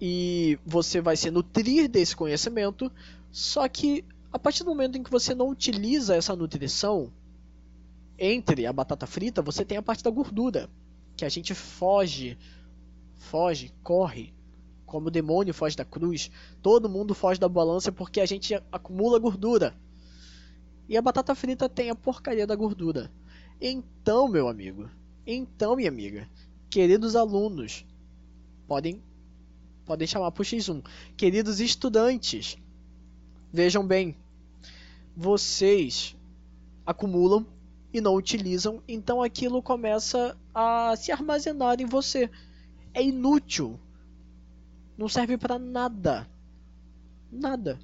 e 0.00 0.58
você 0.64 1.00
vai 1.00 1.16
se 1.16 1.30
nutrir 1.30 1.88
desse 1.88 2.14
conhecimento, 2.14 2.90
só 3.30 3.68
que 3.68 4.04
a 4.32 4.38
partir 4.38 4.64
do 4.64 4.70
momento 4.70 4.98
em 4.98 5.02
que 5.02 5.10
você 5.10 5.34
não 5.34 5.48
utiliza 5.48 6.16
essa 6.16 6.34
nutrição, 6.34 7.12
entre 8.18 8.66
a 8.66 8.72
batata 8.72 9.06
frita, 9.06 9.42
você 9.42 9.64
tem 9.64 9.78
a 9.78 9.82
parte 9.82 10.02
da 10.02 10.10
gordura 10.10 10.68
que 11.16 11.24
a 11.24 11.28
gente 11.28 11.54
foge, 11.54 12.36
foge, 13.14 13.72
corre, 13.82 14.32
como 14.84 15.08
o 15.08 15.10
demônio 15.10 15.54
foge 15.54 15.76
da 15.76 15.84
cruz. 15.84 16.30
Todo 16.62 16.88
mundo 16.88 17.14
foge 17.14 17.38
da 17.38 17.48
balança 17.48 17.92
porque 17.92 18.20
a 18.20 18.26
gente 18.26 18.54
acumula 18.70 19.18
gordura. 19.18 19.74
E 20.88 20.96
a 20.96 21.02
batata 21.02 21.34
frita 21.34 21.68
tem 21.68 21.90
a 21.90 21.94
porcaria 21.94 22.46
da 22.46 22.54
gordura. 22.54 23.10
Então, 23.60 24.28
meu 24.28 24.48
amigo, 24.48 24.88
então, 25.26 25.76
minha 25.76 25.88
amiga, 25.88 26.28
queridos 26.68 27.16
alunos, 27.16 27.86
podem 28.66 29.02
podem 29.84 30.06
chamar 30.06 30.30
para 30.30 30.42
o 30.42 30.44
X1. 30.44 30.82
Queridos 31.16 31.60
estudantes, 31.60 32.56
vejam 33.52 33.86
bem, 33.86 34.16
vocês 35.16 36.16
acumulam 36.84 37.46
e 37.92 38.00
não 38.00 38.14
utilizam, 38.14 38.82
então 38.88 39.22
aquilo 39.22 39.62
começa 39.62 40.36
a 40.54 40.94
se 40.96 41.12
armazenar 41.12 41.80
em 41.80 41.86
você. 41.86 42.30
É 42.92 43.02
inútil. 43.02 43.78
Não 44.96 45.08
serve 45.08 45.36
para 45.36 45.58
nada. 45.58 46.28
Nada. 47.30 47.78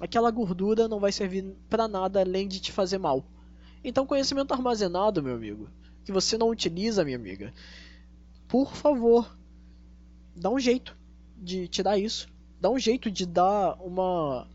Aquela 0.00 0.30
gordura 0.30 0.86
não 0.86 1.00
vai 1.00 1.10
servir 1.10 1.44
para 1.68 1.88
nada 1.88 2.20
além 2.20 2.46
de 2.46 2.60
te 2.60 2.70
fazer 2.70 2.98
mal. 2.98 3.24
Então, 3.82 4.06
conhecimento 4.06 4.52
armazenado, 4.52 5.22
meu 5.22 5.34
amigo, 5.34 5.68
que 6.04 6.12
você 6.12 6.36
não 6.36 6.48
utiliza, 6.48 7.04
minha 7.04 7.16
amiga, 7.16 7.52
por 8.48 8.74
favor, 8.74 9.36
dá 10.36 10.50
um 10.50 10.60
jeito 10.60 10.96
de 11.36 11.66
tirar 11.66 11.98
isso. 11.98 12.28
Dá 12.60 12.70
um 12.70 12.78
jeito 12.78 13.10
de 13.10 13.26
dar 13.26 13.74
uma 13.80 14.48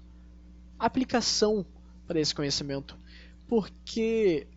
aplicação 0.80 1.66
para 2.08 2.20
esse 2.20 2.34
conhecimento. 2.34 2.98
Porque, 3.48 4.48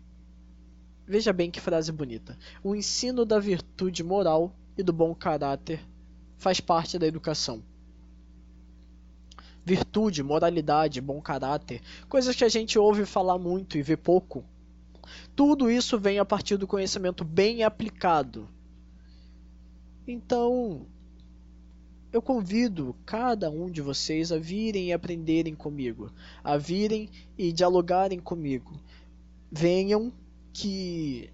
veja 1.05 1.33
bem 1.33 1.51
que 1.51 1.59
frase 1.59 1.91
bonita: 1.91 2.37
o 2.63 2.75
ensino 2.75 3.25
da 3.25 3.39
virtude 3.39 4.03
moral 4.03 4.55
e 4.77 4.83
do 4.83 4.93
bom 4.93 5.13
caráter 5.13 5.79
faz 6.37 6.59
parte 6.59 6.97
da 6.97 7.07
educação. 7.07 7.63
Virtude, 9.63 10.21
moralidade, 10.21 11.01
bom 11.01 11.19
caráter, 11.19 11.81
coisas 12.07 12.35
que 12.35 12.43
a 12.43 12.49
gente 12.49 12.77
ouve 12.77 13.05
falar 13.05 13.39
muito 13.39 13.77
e 13.77 13.81
vê 13.81 13.97
pouco. 13.97 14.43
Tudo 15.35 15.69
isso 15.69 15.99
vem 15.99 16.19
a 16.19 16.25
partir 16.25 16.57
do 16.57 16.67
conhecimento 16.67 17.23
bem 17.23 17.63
aplicado. 17.63 18.47
Então, 20.07 20.85
eu 22.15 22.21
convido 22.21 22.95
cada 23.05 23.51
um 23.51 23.69
de 23.69 23.81
vocês 23.81 24.31
a 24.31 24.37
virem 24.37 24.85
e 24.85 24.93
aprenderem 24.93 25.53
comigo, 25.53 26.09
a 26.41 26.55
virem 26.55 27.09
e 27.37 27.51
dialogarem 27.51 28.21
comigo. 28.21 28.79
Venham 29.51 30.13
que 30.53 31.29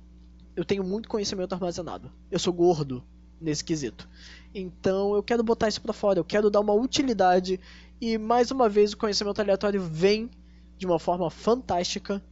eu 0.55 0.65
tenho 0.65 0.83
muito 0.83 1.07
conhecimento 1.07 1.53
armazenado. 1.53 2.11
Eu 2.31 2.39
sou 2.39 2.51
gordo 2.51 3.03
nesse 3.39 3.63
quesito. 3.63 4.09
Então 4.55 5.13
eu 5.13 5.21
quero 5.21 5.43
botar 5.43 5.67
isso 5.67 5.79
para 5.79 5.93
fora, 5.93 6.17
eu 6.17 6.25
quero 6.25 6.49
dar 6.49 6.61
uma 6.61 6.73
utilidade 6.73 7.59
e 8.01 8.17
mais 8.17 8.49
uma 8.49 8.67
vez 8.67 8.93
o 8.93 8.97
conhecimento 8.97 9.39
aleatório 9.39 9.83
vem 9.83 10.31
de 10.79 10.87
uma 10.87 10.97
forma 10.97 11.29
fantástica 11.29 12.23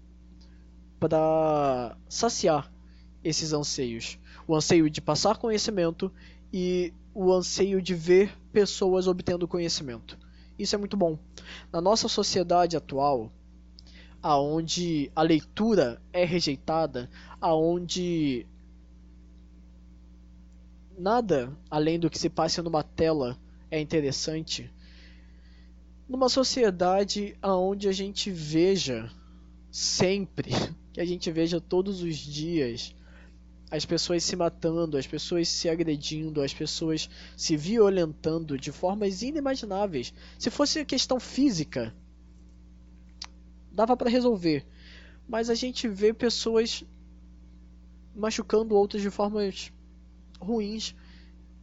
para 1.00 1.96
saciar 2.10 2.74
esses 3.24 3.54
anseios. 3.54 4.18
O 4.48 4.56
anseio 4.56 4.90
de 4.90 5.02
passar 5.02 5.38
conhecimento 5.38 6.12
e 6.52 6.92
o 7.22 7.34
anseio 7.34 7.82
de 7.82 7.94
ver 7.94 8.34
pessoas 8.50 9.06
obtendo 9.06 9.46
conhecimento. 9.46 10.18
Isso 10.58 10.74
é 10.74 10.78
muito 10.78 10.96
bom. 10.96 11.20
Na 11.70 11.82
nossa 11.82 12.08
sociedade 12.08 12.78
atual, 12.78 13.30
aonde 14.24 15.12
a 15.14 15.22
leitura 15.22 16.02
é 16.14 16.24
rejeitada, 16.24 17.10
aonde 17.42 18.48
nada 20.98 21.52
além 21.70 22.00
do 22.00 22.10
que 22.10 22.18
se 22.18 22.30
passa 22.30 22.64
numa 22.64 22.84
tela 22.84 23.38
é 23.70 23.82
interessante, 23.82 24.72
numa 26.08 26.30
sociedade 26.30 27.36
aonde 27.42 27.90
a 27.90 27.92
gente 27.92 28.32
veja 28.32 29.12
sempre, 29.70 30.52
que 30.94 31.02
a 31.02 31.06
gente 31.06 31.30
veja 31.30 31.60
todos 31.60 32.02
os 32.02 32.16
dias 32.16 32.96
as 33.72 33.86
pessoas 33.86 34.24
se 34.24 34.36
matando, 34.36 34.98
as 34.98 35.06
pessoas 35.06 35.48
se 35.48 35.70
agredindo, 35.70 36.42
as 36.42 36.54
pessoas 36.54 37.10
se 37.38 37.56
violentando 37.56 38.58
de 38.58 38.72
formas 38.72 39.22
inimagináveis. 39.22 40.14
Se 40.40 40.50
fosse 40.50 40.84
questão 40.86 41.20
física, 41.20 41.94
dava 43.72 43.96
para 43.96 44.10
resolver. 44.10 44.66
Mas 45.28 45.50
a 45.50 45.56
gente 45.56 45.88
vê 45.88 46.12
pessoas 46.14 46.84
machucando 48.16 48.76
outras 48.76 49.02
de 49.02 49.12
formas 49.12 49.72
ruins, 50.40 50.96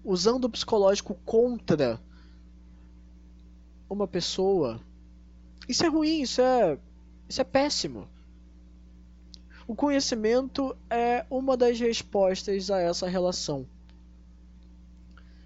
usando 0.05 0.45
o 0.45 0.51
psicológico 0.51 1.15
contra 1.25 2.01
uma 3.91 4.07
pessoa. 4.07 4.81
Isso 5.69 5.85
é 5.85 5.89
ruim, 5.89 6.23
isso 6.23 6.41
é 6.41 6.79
isso 7.29 7.41
é 7.41 7.45
péssimo. 7.45 8.09
O 9.67 9.75
conhecimento 9.75 10.77
é 10.89 11.27
uma 11.29 11.57
das 11.57 11.79
respostas 11.81 12.71
a 12.71 12.81
essa 12.81 13.09
relação. 13.09 13.67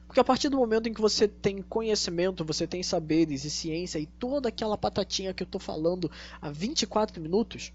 Porque 0.07 0.21
a 0.21 0.25
partir 0.25 0.49
do 0.49 0.57
momento 0.57 0.89
em 0.89 0.93
que 0.93 1.01
você 1.01 1.29
tem 1.29 1.63
conhecimento, 1.63 2.45
você 2.45 2.67
tem 2.67 2.83
saberes 2.83 3.45
e 3.45 3.51
ciência 3.51 3.99
e 3.99 4.07
toda 4.07 4.49
aquela 4.49 4.77
patatinha 4.77 5.33
que 5.33 5.43
eu 5.43 5.47
estou 5.47 5.61
falando 5.61 6.11
há 6.43 6.51
24 6.51 7.23
minutos, 7.23 7.73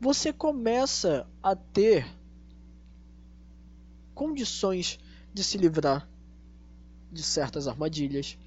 você 0.00 0.32
começa 0.32 1.26
a 1.42 1.56
ter 1.56 2.06
condições 4.14 4.98
de 5.34 5.42
se 5.42 5.58
livrar 5.58 6.08
de 7.10 7.22
certas 7.22 7.66
armadilhas, 7.68 8.38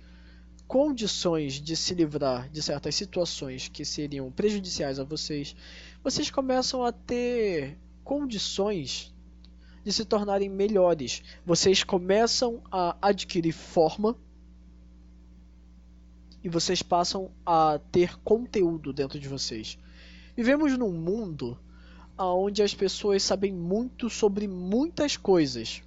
condições 0.68 1.54
de 1.54 1.76
se 1.76 1.94
livrar 1.94 2.50
de 2.50 2.62
certas 2.62 2.96
situações 2.96 3.68
que 3.68 3.86
seriam 3.86 4.32
prejudiciais 4.32 5.00
a 5.00 5.04
vocês, 5.04 5.56
vocês 6.04 6.30
começam 6.30 6.84
a 6.84 6.92
ter 6.92 7.78
condições 8.04 9.14
de 9.84 9.94
se 9.94 10.04
tornarem 10.04 10.50
melhores. 10.50 11.22
Vocês 11.46 11.84
começam 11.84 12.62
a 12.72 12.98
adquirir 13.02 13.52
forma 13.52 14.18
e 16.44 16.50
vocês 16.50 16.82
passam 16.82 17.32
a 17.46 17.80
ter 17.92 18.18
conteúdo 18.20 18.92
dentro 18.92 19.20
de 19.20 19.28
vocês. 19.28 19.78
Vivemos 20.36 20.78
num 20.78 20.92
mundo 20.92 21.58
onde 22.18 22.64
as 22.64 22.74
pessoas 22.74 23.24
sabem 23.24 23.52
muito 23.52 24.10
sobre 24.10 24.48
muitas 24.48 25.18
coisas. 25.18 25.84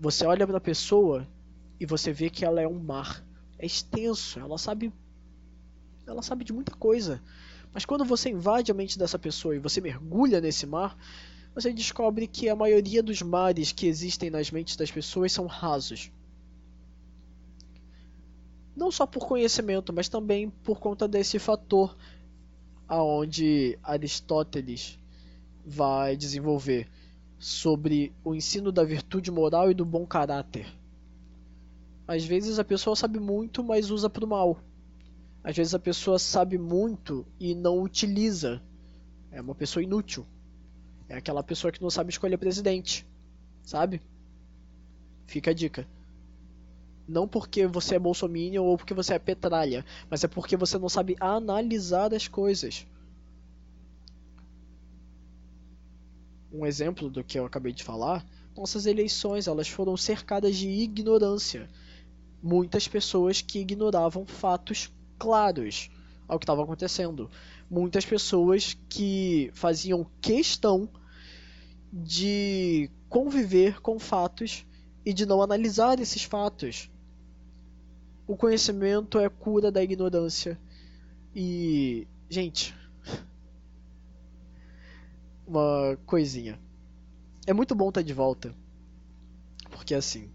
Você 0.00 0.26
olha 0.26 0.46
para 0.46 0.56
a 0.56 0.60
pessoa 0.60 1.26
e 1.82 1.86
você 1.86 2.12
vê 2.12 2.30
que 2.30 2.44
ela 2.44 2.62
é 2.62 2.68
um 2.68 2.78
mar. 2.78 3.26
É 3.58 3.66
extenso, 3.66 4.38
ela 4.38 4.56
sabe 4.56 4.92
ela 6.06 6.22
sabe 6.22 6.44
de 6.44 6.52
muita 6.52 6.70
coisa. 6.76 7.20
Mas 7.74 7.84
quando 7.84 8.04
você 8.04 8.30
invade 8.30 8.70
a 8.70 8.74
mente 8.74 8.96
dessa 8.96 9.18
pessoa 9.18 9.56
e 9.56 9.58
você 9.58 9.80
mergulha 9.80 10.40
nesse 10.40 10.64
mar, 10.64 10.96
você 11.52 11.72
descobre 11.72 12.28
que 12.28 12.48
a 12.48 12.54
maioria 12.54 13.02
dos 13.02 13.20
mares 13.20 13.72
que 13.72 13.88
existem 13.88 14.30
nas 14.30 14.48
mentes 14.52 14.76
das 14.76 14.92
pessoas 14.92 15.32
são 15.32 15.46
rasos. 15.46 16.12
Não 18.76 18.92
só 18.92 19.04
por 19.04 19.26
conhecimento, 19.26 19.92
mas 19.92 20.08
também 20.08 20.50
por 20.50 20.78
conta 20.78 21.08
desse 21.08 21.40
fator 21.40 21.96
aonde 22.86 23.76
Aristóteles 23.82 25.00
vai 25.66 26.16
desenvolver 26.16 26.88
sobre 27.40 28.12
o 28.22 28.36
ensino 28.36 28.70
da 28.70 28.84
virtude 28.84 29.32
moral 29.32 29.68
e 29.68 29.74
do 29.74 29.84
bom 29.84 30.06
caráter. 30.06 30.81
Às 32.06 32.24
vezes 32.24 32.58
a 32.58 32.64
pessoa 32.64 32.96
sabe 32.96 33.20
muito, 33.20 33.62
mas 33.62 33.90
usa 33.90 34.10
para 34.10 34.24
o 34.24 34.28
mal. 34.28 34.58
Às 35.44 35.56
vezes 35.56 35.74
a 35.74 35.78
pessoa 35.78 36.18
sabe 36.18 36.58
muito 36.58 37.26
e 37.38 37.54
não 37.54 37.80
utiliza. 37.80 38.62
É 39.30 39.40
uma 39.40 39.54
pessoa 39.54 39.82
inútil. 39.82 40.26
É 41.08 41.16
aquela 41.16 41.42
pessoa 41.42 41.72
que 41.72 41.82
não 41.82 41.90
sabe 41.90 42.10
escolher 42.10 42.36
presidente. 42.38 43.06
Sabe? 43.62 44.00
Fica 45.26 45.50
a 45.50 45.54
dica. 45.54 45.86
Não 47.08 47.26
porque 47.26 47.66
você 47.66 47.96
é 47.96 47.98
bolsominion 47.98 48.64
ou 48.64 48.76
porque 48.76 48.94
você 48.94 49.14
é 49.14 49.18
petralha, 49.18 49.84
mas 50.08 50.22
é 50.22 50.28
porque 50.28 50.56
você 50.56 50.78
não 50.78 50.88
sabe 50.88 51.16
analisar 51.20 52.14
as 52.14 52.28
coisas. 52.28 52.86
Um 56.52 56.66
exemplo 56.66 57.08
do 57.08 57.24
que 57.24 57.38
eu 57.38 57.46
acabei 57.46 57.72
de 57.72 57.82
falar, 57.82 58.24
nossas 58.56 58.86
eleições, 58.86 59.46
elas 59.46 59.68
foram 59.68 59.96
cercadas 59.96 60.56
de 60.56 60.68
ignorância 60.68 61.68
muitas 62.42 62.88
pessoas 62.88 63.40
que 63.40 63.60
ignoravam 63.60 64.26
fatos 64.26 64.90
claros 65.18 65.90
ao 66.26 66.38
que 66.38 66.44
estava 66.44 66.62
acontecendo. 66.62 67.30
Muitas 67.70 68.04
pessoas 68.04 68.76
que 68.88 69.50
faziam 69.54 70.06
questão 70.20 70.88
de 71.92 72.90
conviver 73.08 73.80
com 73.80 73.98
fatos 73.98 74.66
e 75.04 75.12
de 75.12 75.26
não 75.26 75.42
analisar 75.42 76.00
esses 76.00 76.24
fatos. 76.24 76.90
O 78.26 78.36
conhecimento 78.36 79.18
é 79.18 79.28
cura 79.28 79.70
da 79.70 79.82
ignorância. 79.82 80.58
E, 81.34 82.06
gente, 82.28 82.74
uma 85.46 85.98
coisinha. 86.06 86.58
É 87.46 87.52
muito 87.52 87.74
bom 87.74 87.88
estar 87.88 88.02
de 88.02 88.14
volta. 88.14 88.54
Porque 89.70 89.94
assim, 89.94 90.30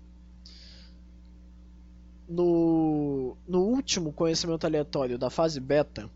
no, 2.27 3.37
no 3.47 3.61
último 3.61 4.11
conhecimento 4.11 4.65
aleatório 4.65 5.17
da 5.17 5.29
fase 5.29 5.59
beta, 5.59 6.09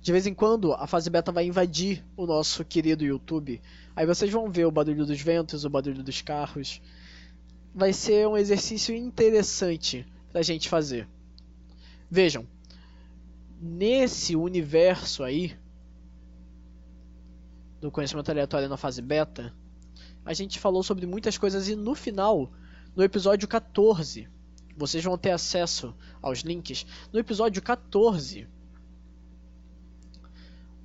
De 0.00 0.12
vez 0.12 0.26
em 0.26 0.32
quando 0.32 0.72
a 0.72 0.86
fase 0.86 1.10
beta 1.10 1.30
vai 1.30 1.44
invadir 1.44 2.02
o 2.16 2.24
nosso 2.24 2.64
querido 2.64 3.04
YouTube. 3.04 3.60
Aí 3.94 4.06
vocês 4.06 4.30
vão 4.32 4.50
ver 4.50 4.64
o 4.64 4.70
barulho 4.70 5.04
dos 5.04 5.20
ventos, 5.20 5.64
o 5.64 5.70
barulho 5.70 6.02
dos 6.02 6.22
carros. 6.22 6.80
Vai 7.74 7.92
ser 7.92 8.26
um 8.26 8.36
exercício 8.36 8.94
interessante 8.94 10.06
pra 10.32 10.40
gente 10.40 10.68
fazer. 10.68 11.06
Vejam, 12.10 12.46
nesse 13.60 14.34
universo 14.34 15.22
aí 15.22 15.58
do 17.80 17.90
conhecimento 17.90 18.30
aleatório 18.30 18.68
na 18.68 18.76
fase 18.76 19.02
beta, 19.02 19.52
a 20.24 20.32
gente 20.32 20.58
falou 20.58 20.82
sobre 20.82 21.06
muitas 21.06 21.36
coisas 21.36 21.68
e 21.68 21.76
no 21.76 21.94
final, 21.94 22.50
no 22.96 23.02
episódio 23.02 23.46
14, 23.46 24.28
vocês 24.78 25.02
vão 25.02 25.18
ter 25.18 25.32
acesso 25.32 25.92
aos 26.22 26.40
links. 26.40 26.86
No 27.12 27.18
episódio 27.18 27.60
14, 27.60 28.46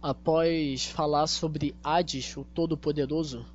após 0.01 0.85
falar 0.87 1.27
sobre 1.27 1.75
Hades, 1.83 2.35
o 2.35 2.43
Todo-Poderoso, 2.43 3.45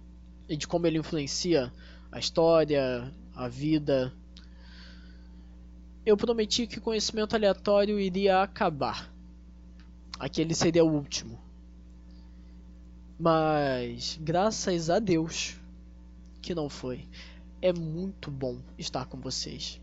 e 0.48 0.56
de 0.56 0.66
como 0.66 0.86
ele 0.86 0.98
influencia 0.98 1.72
a 2.10 2.18
história, 2.18 3.12
a 3.34 3.48
vida, 3.48 4.14
eu 6.06 6.16
prometi 6.16 6.66
que 6.66 6.78
o 6.78 6.82
conhecimento 6.82 7.34
aleatório 7.34 7.98
iria 7.98 8.40
acabar. 8.40 9.12
Aquele 10.18 10.54
seria 10.54 10.84
o 10.84 10.90
último. 10.90 11.38
Mas, 13.18 14.18
graças 14.22 14.88
a 14.88 15.00
Deus, 15.00 15.56
que 16.40 16.54
não 16.54 16.68
foi. 16.68 17.06
É 17.60 17.72
muito 17.72 18.30
bom 18.30 18.60
estar 18.78 19.04
com 19.06 19.20
vocês. 19.20 19.80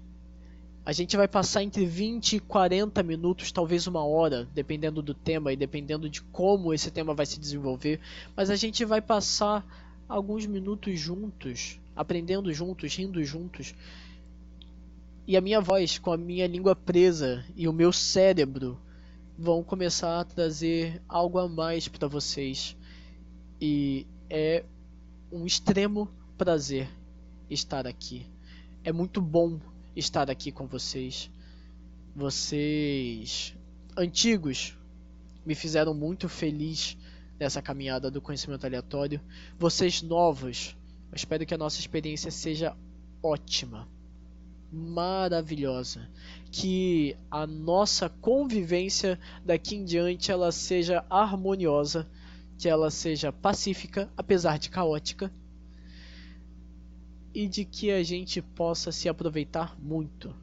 A 0.86 0.92
gente 0.92 1.18
vai 1.18 1.28
passar 1.28 1.64
entre 1.64 1.84
20 1.84 2.36
e 2.36 2.40
40 2.40 3.02
minutos, 3.02 3.52
talvez 3.52 3.88
uma 3.88 4.06
hora, 4.06 4.48
dependendo 4.54 5.02
do 5.02 5.16
tema 5.16 5.52
e 5.52 5.58
dependendo 5.58 6.08
de 6.08 6.22
como 6.22 6.72
esse 6.72 6.92
tema 6.92 7.16
vai 7.16 7.26
se 7.26 7.40
desenvolver. 7.40 8.00
Mas 8.36 8.52
a 8.52 8.56
gente 8.56 8.86
vai 8.86 9.02
passar 9.02 9.66
alguns 10.08 10.46
minutos 10.46 11.00
juntos, 11.00 11.80
aprendendo 11.96 12.54
juntos, 12.54 12.96
rindo 12.96 13.24
juntos, 13.24 13.74
e 15.28 15.36
a 15.36 15.42
minha 15.42 15.60
voz, 15.60 15.98
com 15.98 16.14
a 16.14 16.18
minha 16.18 16.46
língua 16.46 16.76
presa 16.76 17.44
e 17.56 17.68
o 17.68 17.74
meu 17.74 17.92
cérebro 17.92 18.80
vão 19.36 19.64
começar 19.64 20.20
a 20.20 20.24
trazer 20.24 21.02
algo 21.10 21.40
a 21.40 21.50
mais 21.50 21.88
para 21.88 22.08
vocês. 22.08 22.78
E 23.60 24.06
é 24.30 24.64
um 25.32 25.48
extremo 25.48 26.08
prazer 26.38 26.88
estar 27.50 27.88
aqui. 27.88 28.28
É 28.84 28.92
muito 28.92 29.20
bom 29.20 29.60
estar 29.96 30.30
aqui 30.30 30.52
com 30.52 30.68
vocês. 30.68 31.30
Vocês 32.16 33.56
antigos 33.98 34.78
me 35.46 35.56
fizeram 35.56 35.94
muito 35.94 36.28
feliz 36.28 36.98
nessa 37.40 37.62
caminhada 37.62 38.10
do 38.10 38.22
conhecimento 38.22 38.66
aleatório. 38.66 39.22
Vocês 39.58 40.02
novos, 40.02 40.76
eu 41.12 41.16
espero 41.16 41.46
que 41.46 41.54
a 41.54 41.58
nossa 41.58 41.80
experiência 41.80 42.32
seja 42.32 42.76
ótima 43.22 43.88
maravilhosa. 44.72 46.10
Que 46.52 47.16
a 47.30 47.48
nossa 47.48 48.10
convivência 48.10 49.20
daqui 49.44 49.76
em 49.76 49.86
diante 49.86 50.32
ela 50.32 50.52
seja 50.52 51.06
harmoniosa, 51.10 52.08
que 52.58 52.68
ela 52.68 52.90
seja 52.90 53.32
pacífica, 53.32 54.10
apesar 54.18 54.58
de 54.60 54.70
caótica, 54.70 55.32
e 57.36 57.48
de 57.48 57.66
que 57.66 57.92
a 57.92 58.02
gente 58.02 58.42
possa 58.42 58.92
se 58.92 59.08
aproveitar 59.08 59.78
muito. 59.80 60.34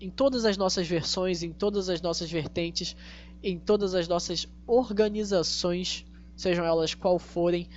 Em 0.00 0.10
todas 0.10 0.44
as 0.44 0.56
nossas 0.56 0.86
versões, 0.86 1.42
em 1.42 1.52
todas 1.52 1.88
as 1.88 2.00
nossas 2.00 2.30
vertentes, 2.30 2.94
em 3.42 3.58
todas 3.58 3.94
as 3.94 4.06
nossas 4.06 4.46
organizações, 4.66 6.04
sejam 6.36 6.64
elas 6.64 6.94
qual 6.94 7.18
forem, 7.18 7.68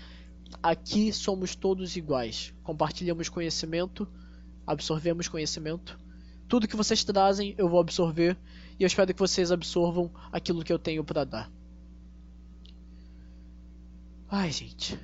aqui 0.61 1.13
somos 1.13 1.55
todos 1.55 1.95
iguais. 1.95 2.53
Compartilhamos 2.63 3.29
conhecimento 3.29 4.07
absorvemos 4.67 5.29
conhecimento. 5.29 5.97
Tudo 6.49 6.67
que 6.67 6.75
vocês 6.75 7.03
trazem 7.03 7.55
eu 7.57 7.69
vou 7.69 7.79
absorver 7.79 8.37
e 8.77 8.83
eu 8.83 8.87
espero 8.87 9.13
que 9.13 9.19
vocês 9.19 9.51
absorvam 9.51 10.11
aquilo 10.31 10.63
que 10.63 10.71
eu 10.71 10.77
tenho 10.77 11.03
para 11.03 11.23
dar. 11.23 11.51
Ai, 14.29 14.51
gente. 14.51 14.99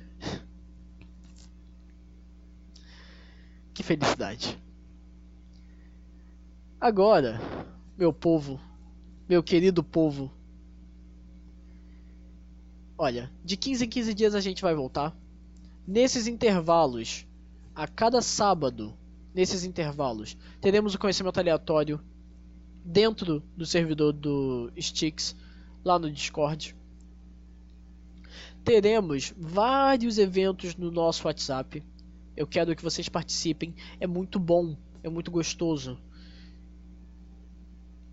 Que 3.74 3.82
felicidade. 3.82 4.58
Agora, 6.80 7.40
meu 7.98 8.12
povo, 8.12 8.60
meu 9.28 9.42
querido 9.42 9.82
povo. 9.82 10.30
Olha, 12.96 13.30
de 13.44 13.56
15 13.56 13.84
em 13.84 13.88
15 13.88 14.14
dias 14.14 14.34
a 14.34 14.40
gente 14.40 14.62
vai 14.62 14.74
voltar. 14.74 15.16
Nesses 15.86 16.26
intervalos, 16.26 17.26
a 17.74 17.88
cada 17.88 18.22
sábado, 18.22 18.94
nesses 19.34 19.64
intervalos. 19.64 20.36
Teremos 20.60 20.94
o 20.94 20.98
conhecimento 20.98 21.40
aleatório 21.40 22.00
dentro 22.84 23.42
do 23.56 23.66
servidor 23.66 24.12
do 24.12 24.70
Stix, 24.80 25.34
lá 25.84 25.98
no 25.98 26.10
Discord. 26.10 26.76
Teremos 28.62 29.34
vários 29.36 30.16
eventos 30.16 30.76
no 30.76 30.90
nosso 30.90 31.26
WhatsApp. 31.26 31.82
Eu 32.36 32.46
quero 32.46 32.74
que 32.74 32.82
vocês 32.82 33.08
participem. 33.08 33.74
É 34.00 34.06
muito 34.06 34.38
bom, 34.38 34.76
é 35.02 35.08
muito 35.08 35.30
gostoso. 35.30 35.98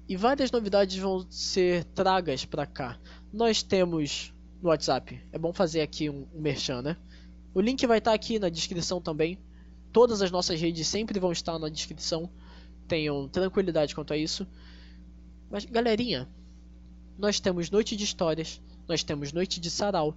E 0.07 0.15
várias 0.15 0.51
novidades 0.51 0.97
vão 0.97 1.25
ser 1.29 1.85
tragas 1.85 2.45
para 2.45 2.65
cá. 2.65 2.99
Nós 3.31 3.63
temos 3.63 4.33
no 4.61 4.69
WhatsApp. 4.69 5.21
É 5.31 5.39
bom 5.39 5.53
fazer 5.53 5.81
aqui 5.81 6.09
um, 6.09 6.27
um 6.33 6.41
merchan, 6.41 6.81
né? 6.81 6.97
O 7.53 7.61
link 7.61 7.85
vai 7.87 7.97
estar 7.97 8.11
tá 8.11 8.15
aqui 8.15 8.37
na 8.37 8.49
descrição 8.49 9.01
também. 9.01 9.39
Todas 9.91 10.21
as 10.21 10.31
nossas 10.31 10.59
redes 10.59 10.87
sempre 10.87 11.19
vão 11.19 11.31
estar 11.31 11.57
na 11.57 11.69
descrição. 11.69 12.29
Tenham 12.87 13.27
tranquilidade 13.27 13.95
quanto 13.95 14.13
a 14.13 14.17
isso. 14.17 14.47
Mas, 15.49 15.65
galerinha, 15.65 16.29
nós 17.17 17.39
temos 17.39 17.69
Noite 17.69 17.95
de 17.95 18.03
Histórias, 18.03 18.61
nós 18.87 19.03
temos 19.03 19.33
Noite 19.33 19.59
de 19.59 19.69
Sarau, 19.69 20.15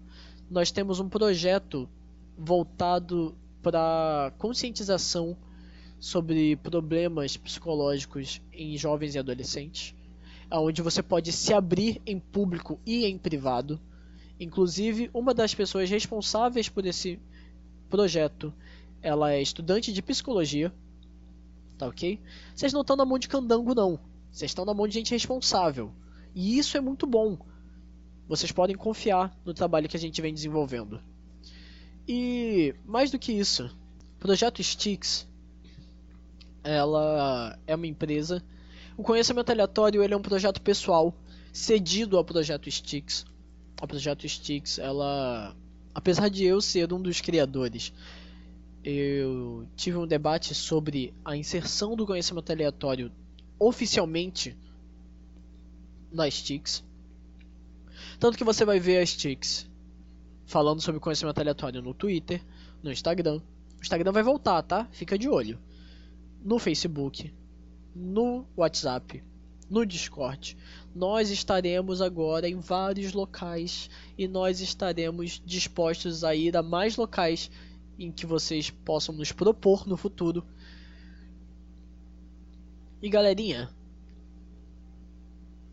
nós 0.50 0.70
temos 0.70 1.00
um 1.00 1.08
projeto 1.08 1.88
voltado 2.36 3.36
para 3.64 4.30
conscientização 4.36 5.34
sobre 5.98 6.54
problemas 6.56 7.34
psicológicos 7.34 8.42
em 8.52 8.76
jovens 8.76 9.14
e 9.14 9.18
adolescentes, 9.18 9.94
onde 10.52 10.82
você 10.82 11.02
pode 11.02 11.32
se 11.32 11.54
abrir 11.54 12.00
em 12.04 12.20
público 12.20 12.78
e 12.84 13.06
em 13.06 13.16
privado. 13.16 13.80
Inclusive, 14.38 15.08
uma 15.14 15.32
das 15.32 15.54
pessoas 15.54 15.88
responsáveis 15.88 16.68
por 16.68 16.84
esse 16.84 17.18
projeto 17.88 18.52
ela 19.00 19.32
é 19.32 19.40
estudante 19.40 19.94
de 19.94 20.02
psicologia, 20.02 20.70
tá 21.78 21.86
ok? 21.86 22.20
Vocês 22.54 22.72
não 22.72 22.82
estão 22.82 22.96
na 22.96 23.04
mão 23.06 23.18
de 23.18 23.28
candango, 23.28 23.74
não. 23.74 23.98
Vocês 24.30 24.50
estão 24.50 24.66
na 24.66 24.74
mão 24.74 24.86
de 24.86 24.94
gente 24.94 25.10
responsável. 25.10 25.90
E 26.34 26.58
isso 26.58 26.76
é 26.76 26.80
muito 26.80 27.06
bom. 27.06 27.38
Vocês 28.28 28.52
podem 28.52 28.76
confiar 28.76 29.34
no 29.44 29.54
trabalho 29.54 29.88
que 29.88 29.96
a 29.96 30.00
gente 30.00 30.20
vem 30.20 30.34
desenvolvendo. 30.34 31.00
E 32.06 32.74
mais 32.84 33.10
do 33.10 33.18
que 33.18 33.32
isso, 33.32 33.70
projeto 34.18 34.62
Sticks, 34.62 35.26
ela 36.62 37.58
é 37.66 37.74
uma 37.74 37.86
empresa. 37.86 38.42
O 38.96 39.02
conhecimento 39.02 39.50
aleatório 39.50 40.02
ele 40.02 40.12
é 40.12 40.16
um 40.16 40.22
projeto 40.22 40.60
pessoal 40.60 41.14
cedido 41.52 42.16
ao 42.16 42.24
projeto 42.24 42.70
Sticks. 42.70 43.24
O 43.82 43.86
projeto 43.86 44.28
Sticks, 44.28 44.78
ela, 44.78 45.56
apesar 45.94 46.28
de 46.28 46.44
eu 46.44 46.60
ser 46.60 46.92
um 46.92 47.00
dos 47.00 47.20
criadores, 47.20 47.92
eu 48.84 49.66
tive 49.74 49.96
um 49.96 50.06
debate 50.06 50.54
sobre 50.54 51.14
a 51.24 51.34
inserção 51.34 51.96
do 51.96 52.06
conhecimento 52.06 52.52
aleatório 52.52 53.10
oficialmente 53.58 54.54
nas 56.12 56.42
TICs. 56.42 56.84
Tanto 58.20 58.36
que 58.36 58.44
você 58.44 58.64
vai 58.64 58.78
ver 58.78 58.98
as 58.98 59.14
TICs 59.14 59.66
falando 60.46 60.80
sobre 60.80 61.00
conhecimento 61.00 61.38
aleatório 61.38 61.82
no 61.82 61.94
Twitter, 61.94 62.42
no 62.82 62.92
Instagram. 62.92 63.40
O 63.78 63.82
Instagram 63.82 64.12
vai 64.12 64.22
voltar, 64.22 64.62
tá? 64.62 64.86
Fica 64.92 65.18
de 65.18 65.28
olho. 65.28 65.58
No 66.42 66.58
Facebook, 66.58 67.32
no 67.94 68.46
WhatsApp, 68.56 69.22
no 69.68 69.86
Discord. 69.86 70.56
Nós 70.94 71.30
estaremos 71.30 72.00
agora 72.00 72.48
em 72.48 72.58
vários 72.58 73.12
locais 73.12 73.90
e 74.16 74.28
nós 74.28 74.60
estaremos 74.60 75.42
dispostos 75.44 76.24
a 76.24 76.34
ir 76.34 76.56
a 76.56 76.62
mais 76.62 76.96
locais 76.96 77.50
em 77.98 78.10
que 78.10 78.26
vocês 78.26 78.70
possam 78.70 79.14
nos 79.14 79.32
propor 79.32 79.86
no 79.86 79.96
futuro. 79.96 80.44
E 83.00 83.08
galerinha, 83.08 83.70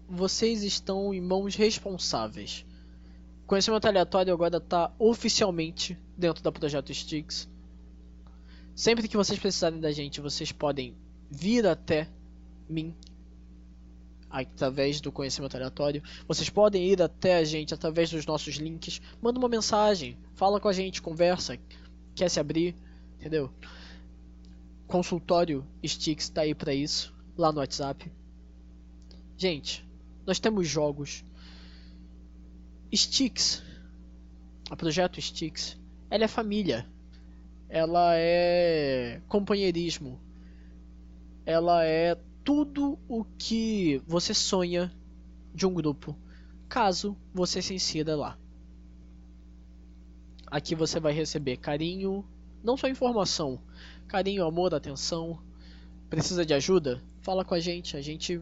vocês 0.09 0.63
estão 0.63 1.13
em 1.13 1.21
mãos 1.21 1.55
responsáveis. 1.55 2.65
Conhecimento 3.51 3.85
aleatório 3.85 4.33
agora 4.33 4.59
está 4.59 4.93
oficialmente 4.97 5.99
dentro 6.17 6.41
da 6.41 6.53
Projeto 6.53 6.93
Sticks. 6.93 7.49
Sempre 8.73 9.09
que 9.09 9.17
vocês 9.17 9.37
precisarem 9.37 9.81
da 9.81 9.91
gente, 9.91 10.21
vocês 10.21 10.53
podem 10.53 10.95
vir 11.29 11.67
até 11.67 12.07
mim 12.69 12.95
através 14.29 15.01
do 15.01 15.11
conhecimento 15.11 15.57
aleatório. 15.57 16.01
Vocês 16.25 16.49
podem 16.49 16.87
ir 16.87 17.01
até 17.01 17.35
a 17.35 17.43
gente 17.43 17.73
através 17.73 18.09
dos 18.09 18.25
nossos 18.25 18.55
links. 18.55 19.01
Manda 19.21 19.37
uma 19.37 19.49
mensagem, 19.49 20.17
fala 20.33 20.57
com 20.57 20.69
a 20.69 20.73
gente, 20.73 21.01
conversa, 21.01 21.59
quer 22.15 22.29
se 22.29 22.39
abrir, 22.39 22.73
entendeu? 23.19 23.51
Consultório 24.87 25.67
Sticks 25.85 26.27
está 26.27 26.43
aí 26.43 26.55
para 26.55 26.73
isso, 26.73 27.13
lá 27.37 27.51
no 27.51 27.59
WhatsApp. 27.59 28.09
Gente, 29.35 29.85
nós 30.25 30.39
temos 30.39 30.69
jogos. 30.69 31.25
Sticks, 32.93 33.63
a 34.69 34.75
projeto 34.75 35.21
Sticks, 35.21 35.77
ela 36.09 36.25
é 36.25 36.27
família. 36.27 36.85
Ela 37.69 38.15
é 38.15 39.21
companheirismo. 39.29 40.19
Ela 41.45 41.85
é 41.85 42.17
tudo 42.43 42.99
o 43.07 43.23
que 43.23 44.01
você 44.05 44.33
sonha 44.33 44.93
de 45.55 45.65
um 45.65 45.73
grupo, 45.73 46.17
caso 46.67 47.17
você 47.33 47.61
se 47.61 47.73
insira 47.73 48.15
lá. 48.15 48.37
Aqui 50.47 50.75
você 50.75 50.99
vai 50.99 51.13
receber 51.13 51.57
carinho, 51.57 52.25
não 52.61 52.75
só 52.75 52.89
informação, 52.89 53.61
carinho, 54.05 54.45
amor, 54.45 54.73
atenção. 54.73 55.41
Precisa 56.09 56.45
de 56.45 56.53
ajuda? 56.53 57.01
Fala 57.21 57.45
com 57.45 57.53
a 57.53 57.59
gente, 57.59 57.95
a 57.95 58.01
gente 58.01 58.41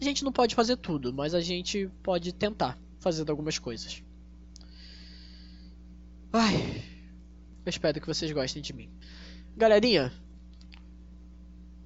a 0.00 0.04
gente 0.04 0.24
não 0.24 0.32
pode 0.32 0.54
fazer 0.54 0.76
tudo, 0.76 1.12
mas 1.14 1.32
a 1.32 1.40
gente 1.40 1.88
pode 2.02 2.32
tentar 2.32 2.76
fazer 3.06 3.30
algumas 3.30 3.56
coisas. 3.56 4.02
Ai, 6.32 6.82
eu 7.64 7.70
espero 7.70 8.00
que 8.00 8.06
vocês 8.08 8.32
gostem 8.32 8.60
de 8.60 8.72
mim. 8.72 8.90
Galerinha, 9.56 10.12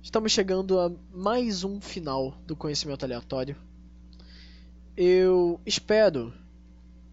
Estamos 0.03 0.33
chegando 0.33 0.81
a 0.81 0.91
mais 1.13 1.63
um 1.63 1.79
final 1.79 2.35
do 2.47 2.57
conhecimento 2.57 3.05
aleatório. 3.05 3.55
Eu 4.97 5.61
espero, 5.67 6.33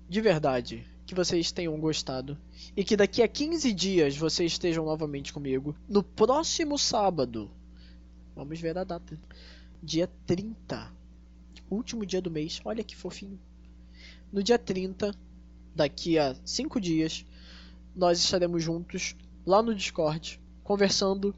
de 0.07 0.21
verdade, 0.21 0.87
que 1.05 1.13
vocês 1.13 1.51
tenham 1.51 1.77
gostado 1.77 2.37
e 2.77 2.85
que 2.85 2.95
daqui 2.95 3.21
a 3.21 3.27
15 3.27 3.73
dias 3.73 4.15
vocês 4.15 4.53
estejam 4.53 4.85
novamente 4.85 5.33
comigo. 5.33 5.75
No 5.87 6.01
próximo 6.01 6.77
sábado, 6.79 7.51
vamos 8.33 8.57
ver 8.57 8.77
a 8.77 8.85
data, 8.85 9.19
dia 9.83 10.09
30, 10.25 10.89
último 11.69 12.05
dia 12.05 12.21
do 12.21 12.31
mês, 12.31 12.61
olha 12.63 12.85
que 12.85 12.95
fofinho. 12.95 13.37
No 14.31 14.43
dia 14.43 14.59
30, 14.59 15.13
daqui 15.75 16.17
a 16.17 16.35
5 16.45 16.79
dias, 16.79 17.25
nós 17.95 18.19
estaremos 18.19 18.63
juntos 18.63 19.15
lá 19.45 19.61
no 19.61 19.73
Discord, 19.73 20.39
conversando, 20.63 21.33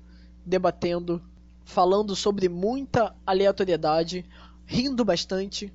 debatendo 0.45 1.21
falando 1.69 2.15
sobre 2.15 2.49
muita 2.49 3.15
aleatoriedade, 3.23 4.25
rindo 4.65 5.05
bastante, 5.05 5.71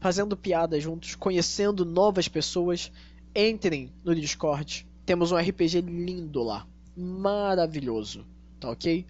fazendo 0.00 0.36
piadas 0.36 0.82
juntos, 0.82 1.14
conhecendo 1.14 1.84
novas 1.84 2.26
pessoas. 2.26 2.90
Entrem 3.32 3.92
no 4.04 4.16
Discord. 4.16 4.84
Temos 5.06 5.30
um 5.30 5.36
RPG 5.36 5.80
lindo 5.82 6.42
lá. 6.42 6.66
Maravilhoso. 6.96 8.26
Tá 8.58 8.68
ok? 8.68 9.06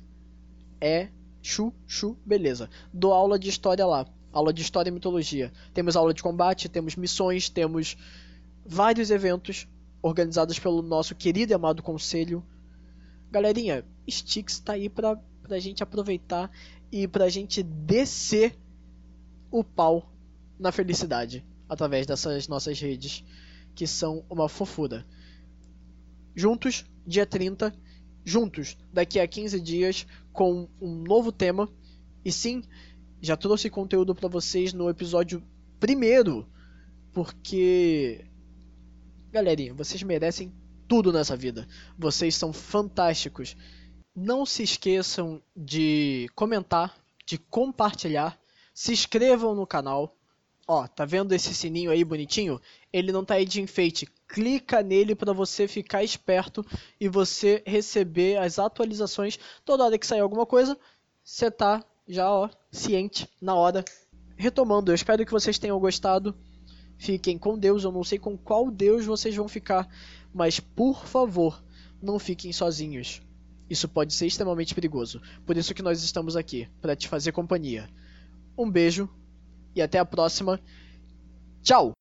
É 0.79 1.09
chu, 1.41 1.73
chu, 1.87 2.15
beleza. 2.27 2.69
Dou 2.93 3.15
aula 3.15 3.39
de 3.39 3.49
história 3.49 3.87
lá. 3.87 4.07
Aula 4.39 4.53
de 4.53 4.63
história 4.63 4.89
e 4.89 4.93
mitologia. 4.93 5.53
Temos 5.75 5.97
aula 5.97 6.15
de 6.15 6.23
combate, 6.23 6.69
temos 6.69 6.95
missões, 6.95 7.49
temos 7.49 7.97
vários 8.65 9.11
eventos 9.11 9.67
organizados 10.01 10.59
pelo 10.59 10.81
nosso 10.81 11.15
querido 11.15 11.53
e 11.53 11.55
amado 11.55 11.83
conselho. 11.83 12.45
Galerinha, 13.31 13.85
Stix 14.09 14.61
tá 14.61 14.75
aí 14.75 14.89
pra 14.89 15.21
pra 15.49 15.59
gente 15.59 15.83
aproveitar 15.83 16.51
e 16.93 17.09
pra 17.09 17.29
gente 17.29 17.63
descer 17.63 18.55
o 19.51 19.65
pau 19.65 20.13
na 20.59 20.71
felicidade 20.71 21.45
através 21.69 22.07
dessas 22.07 22.47
nossas 22.47 22.79
redes 22.79 23.25
que 23.75 23.87
são 23.87 24.25
uma 24.29 24.49
fofura. 24.49 25.07
Juntos, 26.35 26.85
dia 27.07 27.25
30, 27.25 27.75
juntos, 28.25 28.77
daqui 28.93 29.19
a 29.19 29.27
15 29.27 29.59
dias 29.61 30.07
com 30.33 30.69
um 30.81 30.95
novo 31.03 31.33
tema. 31.33 31.69
E 32.25 32.31
sim, 32.31 32.63
já 33.21 33.37
trouxe 33.37 33.69
conteúdo 33.69 34.15
para 34.15 34.29
vocês 34.29 34.73
no 34.73 34.89
episódio 34.89 35.43
primeiro, 35.79 36.49
porque 37.13 38.25
galerinha, 39.31 39.75
vocês 39.75 40.03
merecem 40.03 40.53
tudo 40.87 41.13
nessa 41.13 41.37
vida. 41.37 41.69
Vocês 41.97 42.35
são 42.35 42.53
fantásticos. 42.53 43.57
Não 44.15 44.45
se 44.45 44.63
esqueçam 44.63 45.41
de 45.55 46.29
comentar, 46.35 46.97
de 47.27 47.39
compartilhar, 47.39 48.39
se 48.73 48.93
inscrevam 48.93 49.55
no 49.55 49.67
canal. 49.67 50.17
Ó, 50.67 50.87
tá 50.87 51.05
vendo 51.05 51.33
esse 51.33 51.55
sininho 51.55 51.91
aí 51.91 52.05
bonitinho? 52.05 52.61
Ele 52.93 53.13
não 53.13 53.25
tá 53.25 53.35
aí 53.35 53.45
de 53.45 53.61
enfeite. 53.61 54.09
Clica 54.27 54.83
nele 54.83 55.15
para 55.15 55.33
você 55.33 55.69
ficar 55.69 56.03
esperto 56.03 56.65
e 57.01 57.09
você 57.09 57.63
receber 57.67 58.39
as 58.39 58.59
atualizações 58.59 59.39
toda 59.65 59.85
hora 59.85 59.99
que 59.99 60.07
sair 60.07 60.21
alguma 60.21 60.45
coisa. 60.45 60.79
Você 61.23 61.51
tá 61.51 61.85
já, 62.09 62.31
ó, 62.31 62.49
ciente 62.73 63.29
na 63.41 63.55
hora. 63.55 63.85
Retomando, 64.37 64.91
eu 64.91 64.95
espero 64.95 65.25
que 65.27 65.33
vocês 65.33 65.59
tenham 65.59 65.79
gostado. 65.79 66.35
Fiquem 66.97 67.39
com 67.39 67.59
Deus, 67.59 67.85
eu 67.85 67.93
não 67.93 68.03
sei 68.03 68.19
com 68.19 68.37
qual 68.37 68.71
Deus 68.71 69.05
vocês 69.05 69.37
vão 69.37 69.47
ficar, 69.47 69.89
mas 70.35 70.59
por 70.59 71.07
favor, 71.07 71.63
não 72.03 72.19
fiquem 72.19 72.53
sozinhos. 72.53 73.23
Isso 73.71 73.89
pode 73.89 74.15
ser 74.15 74.27
extremamente 74.27 74.75
perigoso. 74.75 75.21
Por 75.45 75.57
isso 75.57 75.75
que 75.75 75.83
nós 75.83 76.03
estamos 76.03 76.37
aqui, 76.37 76.69
para 76.81 76.97
te 76.97 77.07
fazer 77.07 77.33
companhia. 77.33 77.89
Um 78.57 78.69
beijo 78.69 79.09
e 79.75 79.83
até 79.83 79.99
a 79.99 80.05
próxima. 80.05 80.61
Tchau! 81.63 81.93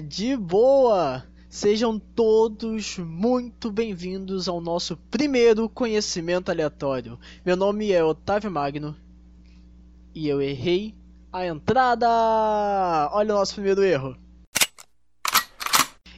De 0.00 0.36
boa? 0.36 1.24
Sejam 1.48 1.98
todos 1.98 2.98
muito 2.98 3.70
bem-vindos 3.70 4.48
ao 4.48 4.60
nosso 4.60 4.96
primeiro 4.96 5.68
conhecimento 5.68 6.50
aleatório. 6.50 7.18
Meu 7.44 7.56
nome 7.56 7.92
é 7.92 8.02
Otávio 8.02 8.50
Magno 8.50 8.96
e 10.14 10.26
eu 10.28 10.42
errei 10.42 10.94
a 11.32 11.46
entrada. 11.46 12.08
Olha 13.12 13.34
o 13.34 13.38
nosso 13.38 13.54
primeiro 13.54 13.82
erro. 13.82 14.16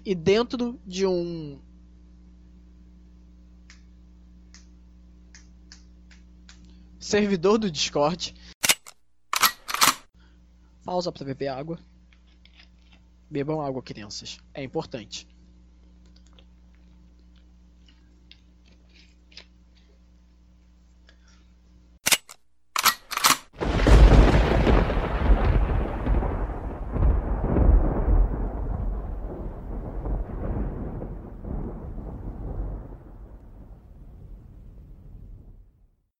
E 0.05 0.15
dentro 0.15 0.81
de 0.87 1.07
um 1.07 1.61
servidor 6.99 7.59
do 7.59 7.71
Discord. 7.71 8.35
Pausa 10.85 11.13
para 11.13 11.25
beber 11.25 11.49
água. 11.49 11.79
Bebam 13.31 13.61
água, 13.61 13.83
crianças. 13.83 14.39
É 14.55 14.63
importante. 14.63 15.27